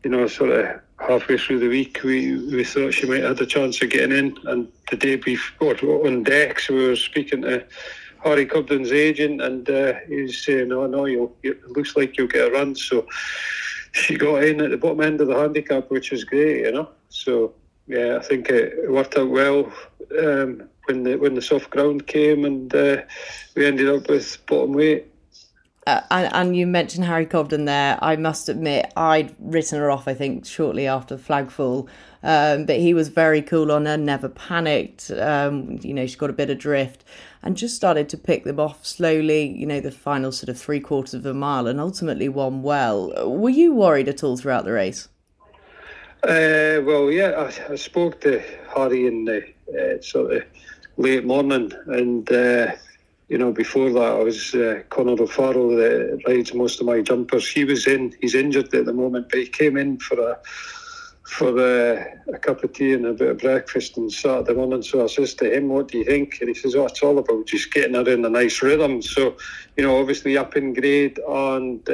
[0.03, 3.45] you know, sort of halfway through the week, we, we thought she might have a
[3.45, 4.37] chance of getting in.
[4.45, 7.65] And the day before, on decks, we were speaking to
[8.23, 12.27] Harry Cobden's agent, and uh, he was saying, "Oh no, you'll, it looks like you'll
[12.27, 13.07] get a run." So
[13.91, 16.89] she got in at the bottom end of the handicap, which was great, you know.
[17.09, 17.53] So
[17.87, 19.71] yeah, I think it worked out well.
[20.19, 23.01] Um, when the when the soft ground came, and uh,
[23.55, 25.11] we ended up with bottom weight.
[25.87, 27.99] Uh, and, and, you mentioned Harry Cobden there.
[28.01, 30.07] I must admit, I'd written her off.
[30.07, 31.87] I think shortly after the flag fall,
[32.23, 33.95] um, but he was very cool on her.
[33.95, 35.11] Never panicked.
[35.11, 37.03] Um, you know, she got a bit of drift
[37.43, 39.45] and just started to pick them off slowly.
[39.45, 43.29] You know, the final sort of three quarters of a mile, and ultimately won well.
[43.29, 45.07] Were you worried at all throughout the race?
[46.25, 48.41] Uh, well, yeah, I, I, spoke to
[48.75, 50.43] Harry in the uh, sort of
[50.97, 52.71] late morning, and uh,
[53.29, 57.47] you know before that I was uh, Conor O'Farrell that rides most of my jumpers.
[57.47, 60.39] He was in, he's injured at the moment, but he came in for a
[61.27, 64.81] for uh, a cup of tea and a bit of breakfast on Saturday morning.
[64.81, 67.19] So I says to him, "What do you think?" And he says, "Oh, it's all
[67.19, 69.37] about just getting her in a nice rhythm." So,
[69.77, 71.87] you know, obviously up in grade and.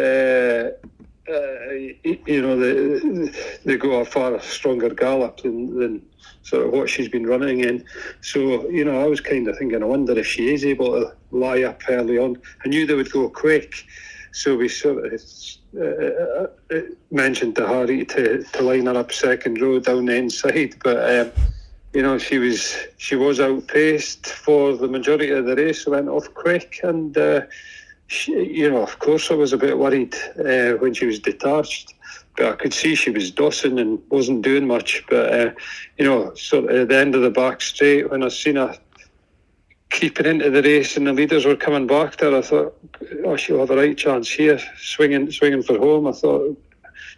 [1.29, 1.69] Uh,
[2.03, 3.31] you know, they,
[3.63, 6.05] they go a far stronger gallop than, than
[6.41, 7.85] sort of what she's been running in.
[8.21, 11.13] So, you know, I was kind of thinking, I wonder if she is able to
[11.29, 12.41] lie up early on.
[12.65, 13.85] I knew they would go quick.
[14.31, 15.21] So we sort of
[15.77, 16.81] uh, uh, uh,
[17.11, 20.75] mentioned to Harry to, to line her up second row down the inside.
[20.83, 21.31] But, um,
[21.93, 26.33] you know, she was she was outpaced for the majority of the race, went off
[26.33, 26.79] quick.
[26.83, 27.41] And, uh,
[28.11, 31.93] she, you know, of course I was a bit worried uh, when she was detached
[32.37, 35.03] but I could see she was dossing and wasn't doing much.
[35.09, 35.51] But uh,
[35.97, 38.77] you know, so at the end of the back straight, when I seen her
[39.91, 42.77] creeping into the race and the leaders were coming back there, I thought,
[43.25, 46.07] oh, she'll have a right chance here, swinging, swinging for home.
[46.07, 46.57] I thought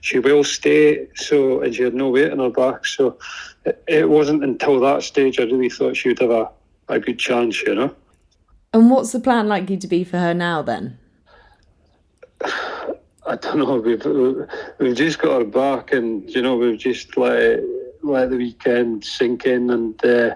[0.01, 1.08] she will stay.
[1.15, 2.86] So and she had no weight on her back.
[2.86, 3.17] So
[3.65, 6.49] it, it wasn't until that stage I really thought she would have a,
[6.89, 7.95] a good chance, you know.
[8.73, 10.97] And what's the plan likely to be for her now then?
[13.25, 13.77] I don't know.
[13.77, 14.05] We've
[14.79, 17.62] we've just got her back, and you know we've just let
[18.01, 20.36] let the weekend sink in, and uh,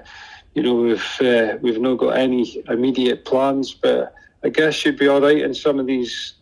[0.54, 5.08] you know we've uh, we've not got any immediate plans, but I guess she'd be
[5.08, 6.36] all right in some of these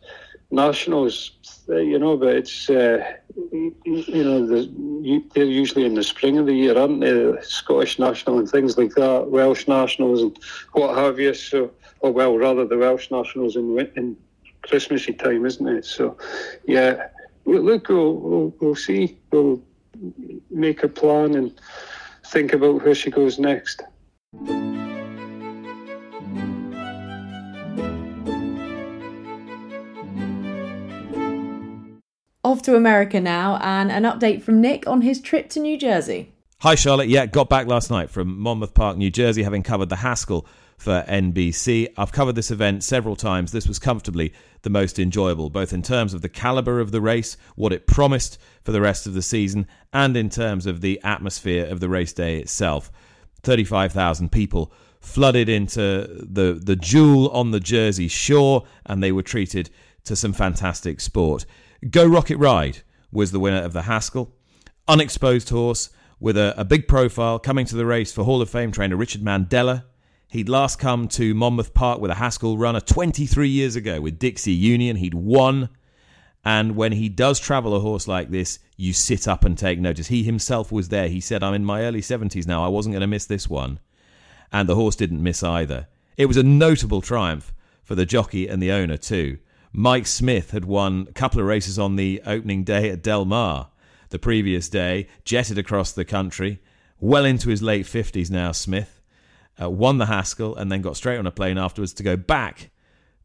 [0.51, 1.31] nationals,
[1.69, 2.15] uh, you know.
[2.15, 3.03] But it's uh,
[3.51, 7.11] you know the, they're usually in the spring of the year, aren't they?
[7.11, 10.37] The Scottish national and things like that, Welsh nationals and
[10.73, 11.33] what have you.
[11.33, 14.17] So, or well, rather the Welsh nationals in in
[14.61, 15.85] Christmassy time, isn't it?
[15.85, 16.17] So,
[16.65, 17.07] yeah.
[17.45, 19.19] Look, we'll, we'll, we'll see.
[19.31, 19.61] We'll
[20.49, 21.53] make a plan and
[22.25, 23.83] think about where she goes next.
[32.43, 36.31] Off to America now, and an update from Nick on his trip to New Jersey.
[36.59, 37.09] Hi, Charlotte.
[37.09, 40.47] Yeah, got back last night from Monmouth Park, New Jersey, having covered the Haskell
[40.85, 41.91] for NBC.
[41.97, 43.51] I've covered this event several times.
[43.51, 47.37] This was comfortably the most enjoyable, both in terms of the caliber of the race,
[47.55, 51.65] what it promised for the rest of the season, and in terms of the atmosphere
[51.65, 52.91] of the race day itself.
[53.41, 59.71] 35,000 people flooded into the, the jewel on the Jersey shore, and they were treated
[60.03, 61.47] to some fantastic sport.
[61.89, 64.35] Go Rocket Ride was the winner of the Haskell.
[64.87, 68.71] Unexposed horse with a, a big profile coming to the race for Hall of Fame
[68.71, 69.85] trainer Richard Mandella.
[70.35, 74.51] He'd last come to Monmouth Park with a Haskell runner 23 years ago with Dixie
[74.51, 74.97] Union.
[74.97, 75.69] He'd won.
[76.43, 80.07] And when he does travel a horse like this, you sit up and take notice.
[80.07, 81.07] He himself was there.
[81.07, 82.65] He said, I'm in my early 70s now.
[82.65, 83.79] I wasn't going to miss this one.
[84.51, 85.87] And the horse didn't miss either.
[86.17, 89.37] It was a notable triumph for the jockey and the owner, too.
[89.71, 93.69] Mike Smith had won a couple of races on the opening day at Del Mar
[94.09, 96.59] the previous day, jetted across the country,
[96.99, 98.94] well into his late 50s now, Smith,
[99.61, 102.71] uh, won the Haskell, and then got straight on a plane afterwards to go back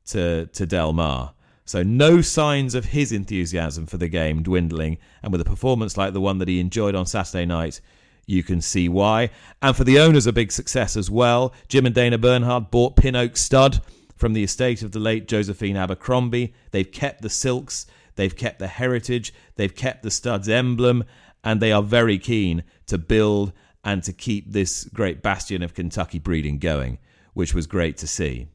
[0.06, 1.34] to, to Del Mar.
[1.64, 6.12] So, no signs of his enthusiasm for the game dwindling, and with a performance like
[6.12, 7.80] the one that he enjoyed on Saturday night,
[8.26, 9.30] you can see why.
[9.60, 11.52] And for the owners, a big success as well.
[11.68, 13.82] Jim and Dana Bernhard bought Pin Oak Stud
[14.16, 16.54] from the estate of the late Josephine Abercrombie.
[16.70, 21.04] They've kept the silks, they've kept the heritage, they've kept the stud's emblem,
[21.42, 23.52] and they are very keen to build
[23.84, 26.98] and to keep this great bastion of Kentucky breeding going,
[27.34, 28.48] which was great to see.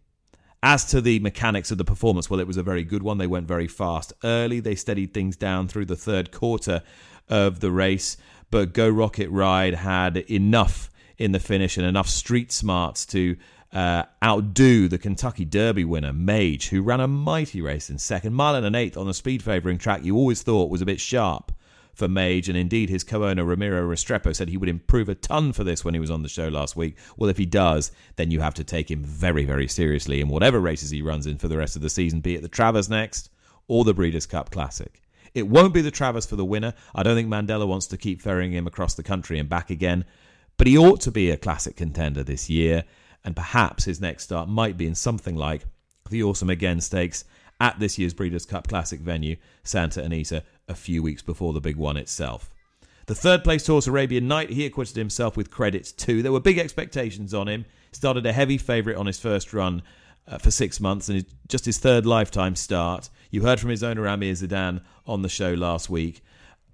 [0.62, 3.18] As to the mechanics of the performance, well, it was a very good one.
[3.18, 4.60] They went very fast early.
[4.60, 6.82] They steadied things down through the third quarter
[7.30, 8.18] of the race.
[8.50, 13.38] But Go Rocket Ride had enough in the finish and enough street smarts to
[13.74, 18.56] uh, outdo the Kentucky Derby winner, Mage, who ran a mighty race in second, mile
[18.56, 21.52] and an eighth on a speed favouring track you always thought was a bit sharp
[21.96, 25.64] for Mage, and indeed his co-owner Ramiro Restrepo said he would improve a ton for
[25.64, 26.98] this when he was on the show last week.
[27.18, 30.60] Well, if he does, then you have to take him very, very seriously in whatever
[30.60, 33.30] races he runs in for the rest of the season, be it the Travers next
[33.68, 35.02] or the Breeders' Cup Classic.
[35.34, 36.74] It won't be the Travers for the winner.
[36.94, 40.06] I don't think Mandella wants to keep ferrying him across the country and back again,
[40.58, 42.86] but he ought to be a classic contender this year
[43.26, 45.64] and perhaps his next start might be in something like
[46.10, 47.26] the Awesome Again Stakes
[47.60, 51.76] at this year's Breeders' Cup Classic venue, Santa Anita, a few weeks before the big
[51.76, 52.50] one itself.
[53.08, 56.24] The third place horse, Arabian Knight, he acquitted himself with credits too.
[56.24, 57.66] There were big expectations on him.
[57.92, 59.84] Started a heavy favourite on his first run
[60.28, 63.10] uh, for six months and just his third lifetime start.
[63.30, 66.24] You heard from his owner Amr Zedan on the show last week.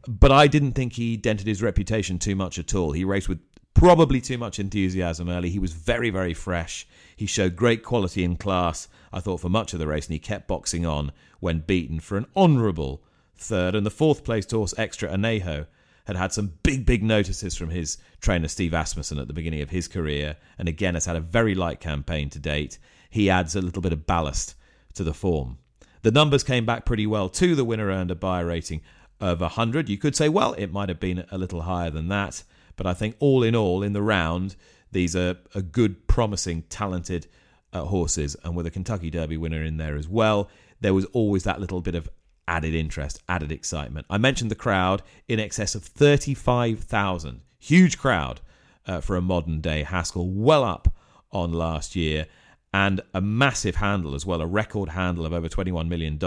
[0.07, 2.93] But I didn't think he dented his reputation too much at all.
[2.93, 3.39] He raced with
[3.73, 5.49] probably too much enthusiasm early.
[5.49, 6.87] He was very, very fresh.
[7.15, 10.19] He showed great quality and class, I thought, for much of the race, and he
[10.19, 13.03] kept boxing on when beaten for an honourable
[13.41, 13.75] third.
[13.75, 15.67] And the fourth placed horse, Extra Anejo,
[16.05, 19.69] had had some big, big notices from his trainer, Steve Asmussen, at the beginning of
[19.69, 22.79] his career, and again has had a very light campaign to date.
[23.09, 24.55] He adds a little bit of ballast
[24.95, 25.57] to the form.
[26.01, 27.55] The numbers came back pretty well too.
[27.55, 28.81] The winner earned a Beyer rating
[29.19, 29.89] of 100.
[29.89, 32.43] You could say, well, it might have been a little higher than that.
[32.75, 34.55] But I think all in all, in the round,
[34.91, 37.27] these are, a good, promising, talented
[37.73, 38.35] uh, horses.
[38.43, 40.49] And with a Kentucky Derby winner in there as well,
[40.79, 42.09] there was always that little bit of
[42.47, 44.05] added interest, added excitement.
[44.09, 47.41] I mentioned the crowd in excess of 35,000.
[47.59, 48.41] Huge crowd
[48.85, 50.93] uh, for a modern day Haskell, well up
[51.31, 52.27] on last year,
[52.73, 56.17] and a massive handle as well, a record handle of over $21 million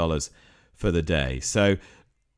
[0.73, 1.41] for the day.
[1.41, 1.77] So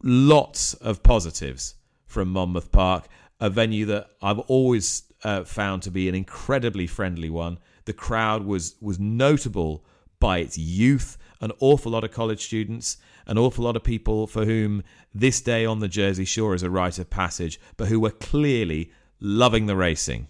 [0.03, 1.75] lots of positives
[2.07, 3.09] from Monmouth Park
[3.41, 7.59] a venue that I've always uh, found to be an incredibly friendly one.
[7.85, 9.85] The crowd was was notable
[10.19, 12.97] by its youth, an awful lot of college students,
[13.27, 14.83] an awful lot of people for whom
[15.15, 18.91] this day on the Jersey Shore is a rite of passage, but who were clearly
[19.21, 20.29] loving the racing.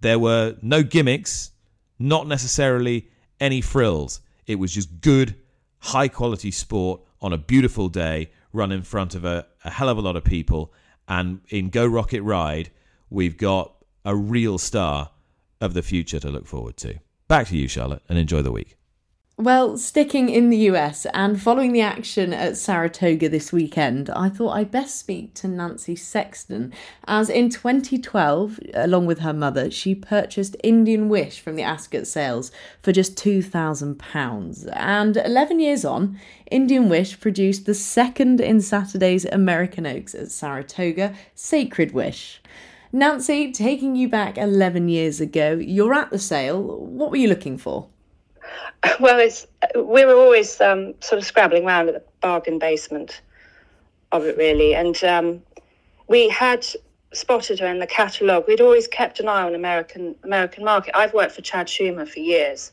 [0.00, 1.52] There were no gimmicks,
[1.98, 3.08] not necessarily
[3.40, 4.20] any frills.
[4.46, 5.36] It was just good,
[5.78, 9.98] high quality sport on a beautiful day, run in front of a, a hell of
[9.98, 10.72] a lot of people
[11.08, 12.70] and in Go Rocket Ride,
[13.10, 13.74] we've got
[14.04, 15.10] a real star
[15.60, 16.98] of the future to look forward to.
[17.28, 18.76] Back to you, Charlotte, and enjoy the week.
[19.42, 24.52] Well, sticking in the US and following the action at Saratoga this weekend, I thought
[24.52, 26.72] I'd best speak to Nancy Sexton,
[27.08, 32.52] as in 2012, along with her mother, she purchased Indian Wish from the Ascot sales
[32.80, 34.68] for just £2,000.
[34.76, 41.16] And 11 years on, Indian Wish produced the second in Saturday's American Oaks at Saratoga,
[41.34, 42.40] Sacred Wish.
[42.92, 46.62] Nancy, taking you back 11 years ago, you're at the sale.
[46.62, 47.88] What were you looking for?
[49.00, 49.46] Well, it's
[49.76, 53.20] we were always um, sort of scrabbling around at the bargain basement
[54.10, 55.42] of it, really, and um,
[56.08, 56.66] we had
[57.12, 58.44] spotted her in the catalogue.
[58.48, 60.96] We'd always kept an eye on American American market.
[60.96, 62.72] I've worked for Chad Schumer for years,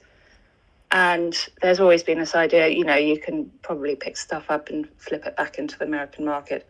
[0.91, 4.87] and there's always been this idea, you know, you can probably pick stuff up and
[4.97, 6.67] flip it back into the American market,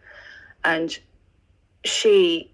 [0.63, 0.97] and
[1.85, 2.51] she,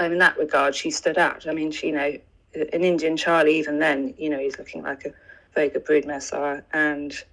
[0.00, 1.46] in that regard, she stood out.
[1.46, 2.18] I mean, she, you know,
[2.54, 5.12] an Indian Charlie, even then, you know, he's looking like a
[5.58, 7.24] very good brood mare and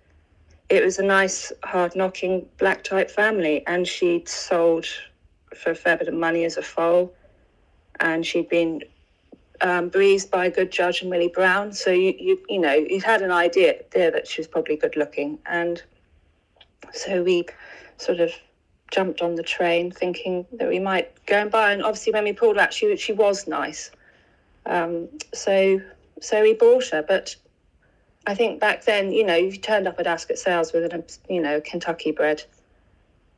[0.69, 3.63] it was a nice, hard knocking black type family.
[3.67, 4.87] And she'd sold
[5.55, 7.13] for a fair bit of money as a foal,
[7.99, 8.81] and she'd been
[9.61, 11.71] um, breezed by a good judge and Willie Brown.
[11.71, 14.95] So you, you, you know, you had an idea there that she was probably good
[14.95, 15.83] looking, and
[16.93, 17.45] so we
[17.97, 18.31] sort of
[18.91, 21.73] jumped on the train thinking that we might go and buy.
[21.73, 23.91] And obviously, when we pulled out, she she was nice.
[24.65, 25.79] Um, so
[26.21, 27.35] so we bought her, but
[28.27, 31.03] I think back then, you know, if you turned up at Ascot Sales with a,
[31.29, 32.43] you know, Kentucky bred,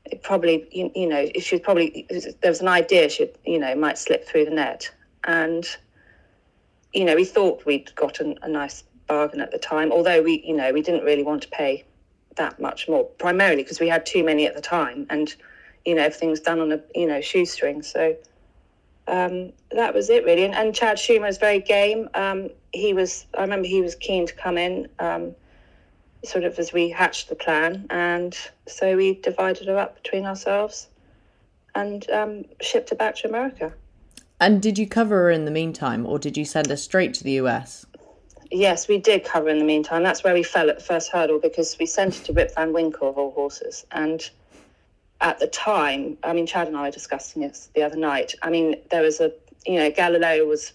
[0.06, 2.08] it probably, you, you know, if she was probably,
[2.42, 4.90] there was an idea she, you know, might slip through the net.
[5.26, 5.68] And,
[6.94, 10.56] you know, we thought we'd gotten a, nice bargain at the time, although we, you
[10.56, 11.84] know, we didn't really want to pay
[12.36, 15.06] that much more, primarily because we had too many at the time.
[15.10, 15.34] And,
[15.86, 17.82] you know, everything was done on a, you know, shoestring.
[17.82, 18.16] So,
[19.08, 20.44] um, that was it really.
[20.44, 22.10] And, and Chad Schumer was very game.
[22.14, 25.36] Um, he was, I remember he was keen to come in, um,
[26.24, 28.38] sort of as we hatched the plan, and
[28.68, 30.88] so we divided her up between ourselves
[31.76, 33.74] and um, shipped her back to America.
[34.40, 37.24] And did you cover her in the meantime, or did you send her straight to
[37.24, 37.86] the US?
[38.52, 40.04] Yes, we did cover in the meantime.
[40.04, 42.74] That's where we fell at the first hurdle because we sent her to Rip Van
[42.74, 44.30] Winkle of all horses, and
[45.22, 48.36] at the time, I mean, Chad and I were discussing this the other night.
[48.42, 49.32] I mean, there was a,
[49.66, 50.74] you know, Galileo was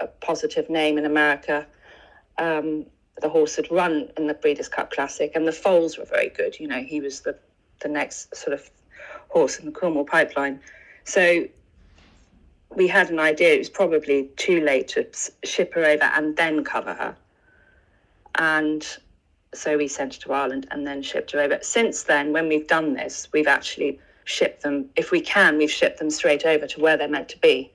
[0.00, 1.66] a positive name in America.
[2.38, 2.86] Um,
[3.20, 6.58] the horse had run in the Breeders' Cup Classic, and the foals were very good.
[6.58, 7.38] You know, he was the
[7.80, 8.70] the next sort of
[9.28, 10.60] horse in the Coolmore pipeline.
[11.04, 11.46] So
[12.74, 15.06] we had an idea it was probably too late to
[15.44, 17.16] ship her over and then cover her.
[18.38, 18.86] And
[19.54, 21.58] so we sent her to Ireland and then shipped her over.
[21.62, 25.98] Since then, when we've done this, we've actually shipped them, if we can, we've shipped
[25.98, 27.70] them straight over to where they're meant to be.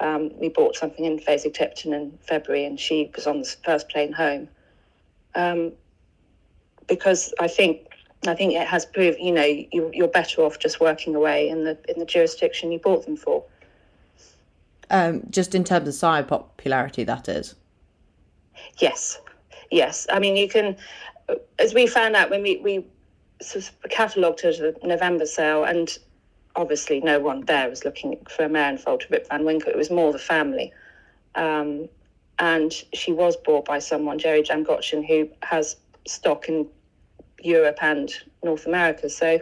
[0.00, 4.12] Um, we bought something in Fasig-Tipton in February and she was on the first plane
[4.12, 4.48] home.
[5.34, 5.72] Um,
[6.86, 7.88] because I think
[8.26, 11.64] I think it has proved, you know, you, you're better off just working away in
[11.64, 13.44] the in the jurisdiction you bought them for.
[14.90, 17.54] Um, just in terms of sire popularity, that is.
[18.78, 19.18] Yes,
[19.70, 20.06] yes.
[20.10, 20.76] I mean, you can,
[21.58, 22.86] as we found out when we we
[23.90, 25.96] catalogued her to the November sale, and
[26.54, 29.70] obviously no one there was looking for a foal to Rip Van Winkle.
[29.70, 30.72] It was more the family.
[31.34, 31.88] Um,
[32.38, 36.66] and she was bought by someone, Jerry Jamgotchian, who has stock in
[37.42, 38.12] Europe and
[38.42, 39.08] North America.
[39.08, 39.40] So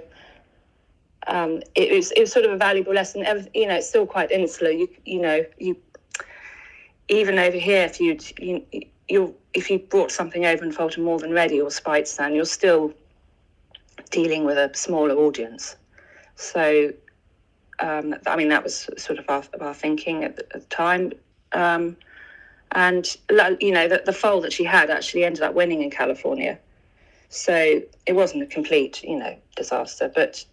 [1.27, 3.25] um, it, was, it was sort of a valuable lesson.
[3.55, 4.71] You know, it's still quite insular.
[4.71, 5.77] You you know you
[7.09, 8.65] even over here, if you'd you
[9.09, 12.93] you if you brought something over and Fulton more than ready or Speightstown, you're still
[14.11, 15.77] dealing with a smaller audience.
[16.37, 16.93] So
[17.81, 21.13] um, I mean, that was sort of our, our thinking at the, at the time.
[21.53, 21.97] Um,
[22.73, 23.07] and,
[23.61, 26.59] you know, the, the foal that she had actually ended up winning in California.
[27.29, 30.11] So it wasn't a complete, you know, disaster.
[30.13, 30.45] But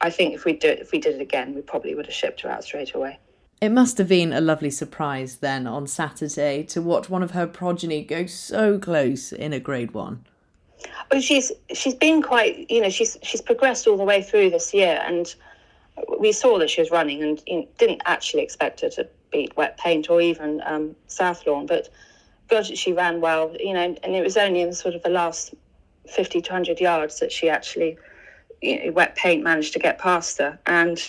[0.00, 2.40] I think if we do if we did it again, we probably would have shipped
[2.40, 3.18] her out straight away.
[3.60, 7.46] It must have been a lovely surprise then on Saturday to watch one of her
[7.46, 10.24] progeny go so close in a Grade One.
[11.12, 14.72] Well, she's she's been quite, you know, she's she's progressed all the way through this
[14.72, 15.34] year, and
[16.18, 19.54] we saw that she was running and you know, didn't actually expect her to beat
[19.56, 21.88] Wet Paint or even um, South Lawn, but
[22.48, 25.54] God, she ran well, you know, and it was only in sort of the last
[26.08, 27.96] 50 to 100 yards that she actually,
[28.60, 30.58] you know, Wet Paint managed to get past her.
[30.66, 31.00] And,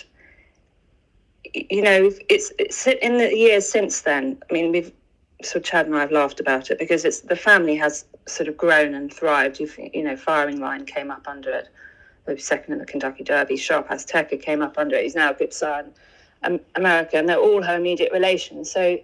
[1.54, 4.92] you know, it's, it's in the years since then, I mean, we've,
[5.42, 8.56] so Chad and I have laughed about it because it's the family has sort of
[8.56, 9.58] grown and thrived.
[9.58, 11.68] You, you know, Firing Line came up under it
[12.38, 13.56] second in the Kentucky Derby.
[13.56, 15.02] Sharp Azteca came up under it.
[15.02, 15.92] He's now a good son.
[16.74, 18.70] America, and they're all her immediate relations.
[18.70, 18.98] So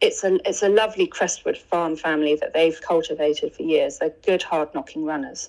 [0.00, 3.98] it's a it's a lovely Crestwood farm family that they've cultivated for years.
[3.98, 5.48] They're good, hard knocking runners.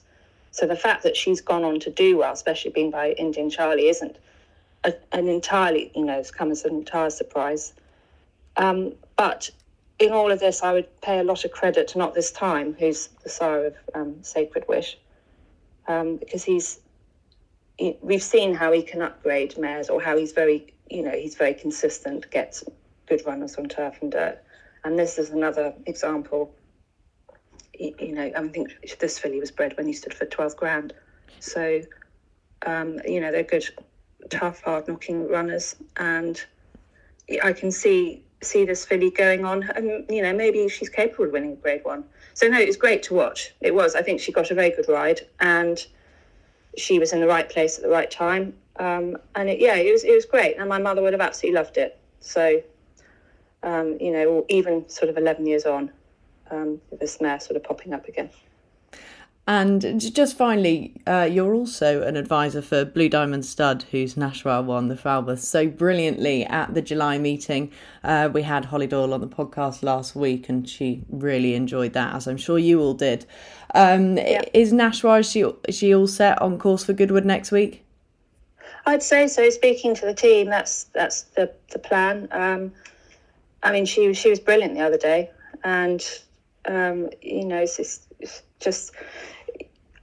[0.51, 3.89] So the fact that she's gone on to do well, especially being by Indian Charlie,
[3.89, 4.17] isn't
[4.85, 7.73] a, an entirely you know it's come as an entire surprise.
[8.57, 9.49] Um, but
[9.99, 12.75] in all of this, I would pay a lot of credit to Not This Time,
[12.79, 14.97] who's the sire of um, Sacred Wish,
[15.87, 16.79] um, because he's
[17.77, 21.35] he, we've seen how he can upgrade mares, or how he's very you know he's
[21.35, 22.63] very consistent, gets
[23.07, 24.41] good runners on turf and dirt.
[24.83, 26.53] And this is another example.
[27.77, 30.93] You know, I think this filly was bred when he stood for 12 grand.
[31.39, 31.81] So,
[32.65, 33.67] um, you know, they're good,
[34.29, 35.75] tough, hard knocking runners.
[35.97, 36.41] And
[37.43, 39.63] I can see see this filly going on.
[39.75, 42.03] And, you know, maybe she's capable of winning a grade one.
[42.33, 43.53] So, no, it was great to watch.
[43.61, 43.95] It was.
[43.95, 45.83] I think she got a very good ride and
[46.77, 48.53] she was in the right place at the right time.
[48.77, 50.57] Um, and it, yeah, it was, it was great.
[50.57, 51.97] And my mother would have absolutely loved it.
[52.19, 52.61] So,
[53.63, 55.91] um, you know, even sort of 11 years on,
[56.51, 58.29] um, this mare sort of popping up again.
[59.47, 64.87] And just finally, uh, you're also an advisor for Blue Diamond Stud, whose Nashwa won
[64.87, 67.71] the Falmouth so brilliantly at the July meeting.
[68.03, 72.15] Uh, we had Hollie Doyle on the podcast last week, and she really enjoyed that,
[72.15, 73.27] as I'm sure you all did.
[73.75, 74.41] Um, yeah.
[74.53, 77.85] Is Nashwa is she is she all set on course for Goodwood next week?
[78.87, 79.47] I'd say so.
[79.51, 82.27] Speaking to the team, that's that's the the plan.
[82.31, 82.71] Um,
[83.61, 85.29] I mean, she she was brilliant the other day,
[85.63, 86.03] and
[86.67, 88.07] um, you know, just,
[88.59, 88.91] just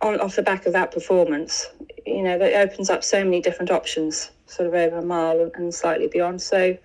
[0.01, 1.67] on off the back of that performance,
[2.07, 5.75] you know, that opens up so many different options, sort of over a mile and
[5.75, 6.43] slightly beyond.
[6.43, 6.77] So,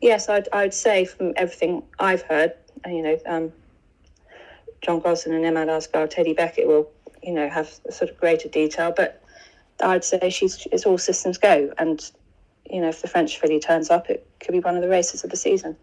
[0.00, 2.52] yes, I'd I'd say from everything I've heard,
[2.86, 3.52] you know, um,
[4.80, 6.90] John Gosden and Imad Al Sagar, Teddy Beckett will,
[7.22, 9.22] you know, have sort of greater detail, but
[9.80, 12.10] I'd say she's it's all systems go, and
[12.70, 15.24] you know, if the French filly turns up, it could be one of the races
[15.24, 15.76] of the season.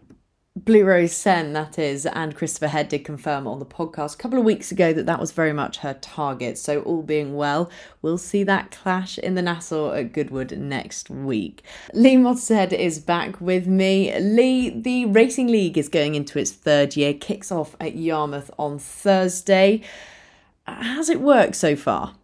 [0.56, 4.36] Blue Rose Cen, that is, and Christopher Head did confirm on the podcast a couple
[4.36, 6.58] of weeks ago that that was very much her target.
[6.58, 7.70] So, all being well,
[8.02, 11.62] we'll see that clash in the Nassau at Goodwood next week.
[11.94, 14.12] Lee Mottershead is back with me.
[14.18, 18.80] Lee, the Racing League is going into its third year, kicks off at Yarmouth on
[18.80, 19.82] Thursday.
[20.66, 22.16] How's it worked so far?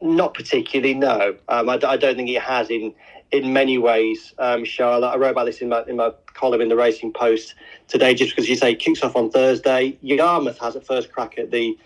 [0.00, 1.36] Not particularly, no.
[1.48, 2.94] Um, I, I, don't think it has in
[3.32, 5.08] in many ways, um, Charlotte.
[5.08, 7.54] I wrote about this in my, in my column in the Racing Post
[7.88, 9.98] today, just because you say kicks off on Thursday.
[10.02, 11.76] Yarmouth has a first crack at the,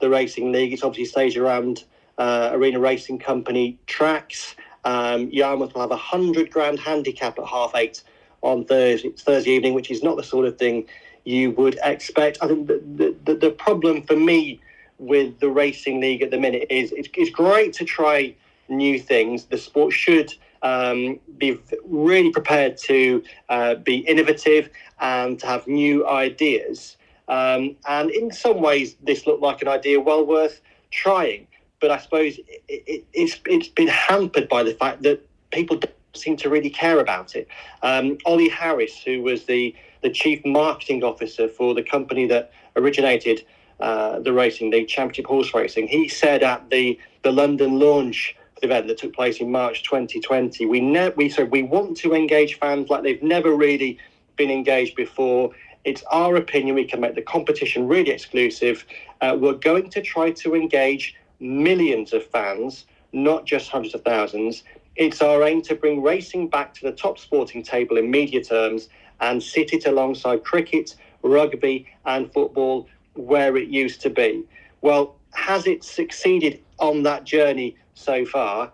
[0.00, 0.72] the Racing League.
[0.72, 1.84] It's obviously staged around
[2.18, 4.54] uh, Arena Racing Company tracks.
[4.84, 8.02] Um, Yarmouth will have a 100 grand handicap at half eight
[8.42, 10.86] on Thursday, Thursday evening, which is not the sort of thing
[11.24, 12.38] you would expect.
[12.40, 14.60] I think the, the, the problem for me
[14.98, 18.34] with the Racing League at the minute is it's, it's great to try
[18.68, 19.44] new things.
[19.46, 26.06] The sport should um, be really prepared to uh, be innovative and to have new
[26.08, 26.96] ideas.
[27.28, 31.46] Um, and in some ways, this looked like an idea well worth trying.
[31.80, 35.94] But I suppose it, it, it's, it's been hampered by the fact that people don't
[36.14, 37.48] seem to really care about it.
[37.82, 43.44] Um, Ollie Harris, who was the, the chief marketing officer for the company that originated
[43.78, 48.86] uh, the racing, the Championship Horse Racing, he said at the, the London launch event
[48.88, 50.66] that took place in March 2020.
[50.66, 53.98] We ne- we said we want to engage fans like they've never really
[54.36, 55.50] been engaged before.
[55.84, 58.84] It's our opinion we can make the competition really exclusive.
[59.20, 64.62] Uh, we're going to try to engage millions of fans, not just hundreds of thousands.
[64.96, 68.88] It's our aim to bring racing back to the top sporting table in media terms
[69.20, 74.44] and sit it alongside cricket, rugby, and football where it used to be.
[74.82, 78.72] Well, has it succeeded on that journey so far,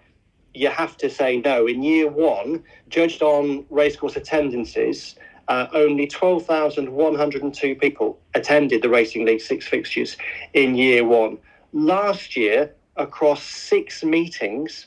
[0.54, 1.66] you have to say no.
[1.66, 5.16] In year one, judged on racecourse attendances,
[5.48, 10.16] uh, only 12,102 people attended the Racing League six fixtures
[10.54, 11.38] in year one.
[11.72, 14.86] Last year, across six meetings,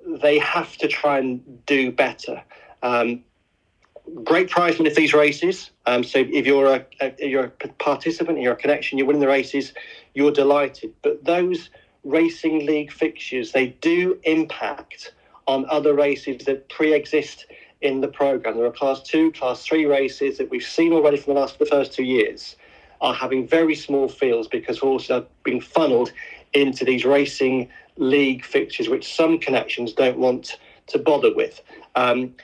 [0.07, 2.43] they have to try and do better.
[2.82, 3.24] Um,
[4.24, 5.70] great prize money for these races.
[5.86, 9.28] Um, so if you're a, a, you're a participant, you're a connection, you're winning the
[9.28, 9.74] races,
[10.14, 10.95] you're delighted.
[11.03, 11.70] But those
[12.05, 15.12] racing league fixtures, they do impact
[15.47, 17.47] on other races that pre-exist
[17.80, 18.57] in the program.
[18.57, 21.66] There are class two, class three races that we've seen already from the last the
[21.66, 22.57] first two years
[23.01, 26.12] are having very small fields because horses are being funneled
[26.53, 31.61] into these racing league fixtures, which some connections don't want to bother with.
[31.94, 32.34] Um,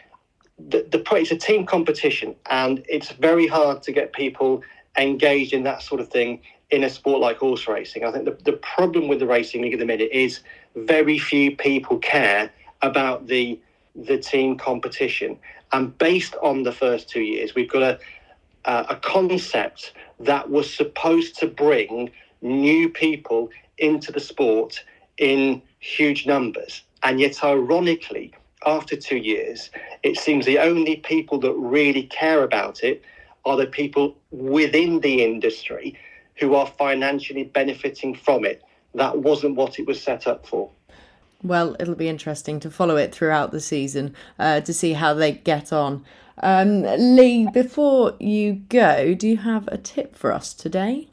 [0.58, 4.62] the, the it's a team competition, and it's very hard to get people
[4.98, 6.40] engaged in that sort of thing
[6.70, 8.04] in a sport like horse racing.
[8.04, 10.40] I think the, the problem with the racing league at the minute is
[10.76, 12.50] very few people care
[12.82, 13.58] about the
[13.96, 15.38] the team competition.
[15.72, 17.98] And based on the first two years, we've got a
[18.66, 24.82] a concept that was supposed to bring new people into the sport
[25.18, 26.82] in huge numbers.
[27.02, 28.32] And yet, ironically,
[28.66, 29.70] after two years,
[30.02, 33.02] it seems the only people that really care about it
[33.44, 35.98] are the people within the industry
[36.36, 38.62] who are financially benefiting from it.
[38.94, 40.70] That wasn't what it was set up for.
[41.42, 45.32] Well, it'll be interesting to follow it throughout the season uh, to see how they
[45.32, 46.04] get on.
[46.38, 51.08] Um, Lee, before you go, do you have a tip for us today?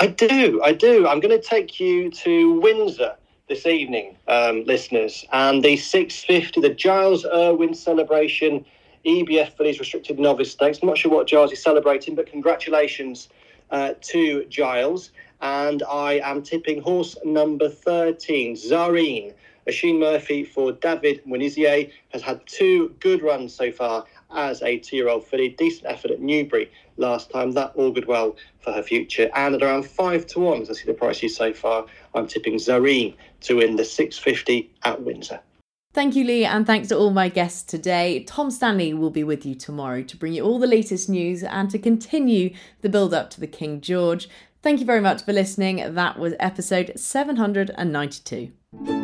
[0.00, 1.06] I do, I do.
[1.06, 3.14] I'm going to take you to Windsor
[3.48, 8.64] this evening, um, listeners, and the 650, the Giles Irwin celebration,
[9.06, 10.80] EBF for these Restricted Novice Stakes.
[10.82, 13.28] I'm not sure what Giles is celebrating, but congratulations
[13.70, 15.12] uh, to Giles.
[15.40, 19.32] And I am tipping horse number 13, Zareen.
[19.68, 24.04] Oisin Murphy for David Menuisier has had two good runs so far
[24.34, 25.50] as a two-year-old filly.
[25.50, 27.52] Decent effort at Newbury last time.
[27.52, 29.30] That augured well for her future.
[29.34, 32.54] And at around five to one, as I see the prices so far, I'm tipping
[32.54, 35.40] Zareen to win the 650 at Windsor.
[35.92, 38.24] Thank you, Lee, and thanks to all my guests today.
[38.24, 41.70] Tom Stanley will be with you tomorrow to bring you all the latest news and
[41.70, 44.28] to continue the build up to the King George.
[44.60, 45.94] Thank you very much for listening.
[45.94, 49.03] That was episode 792.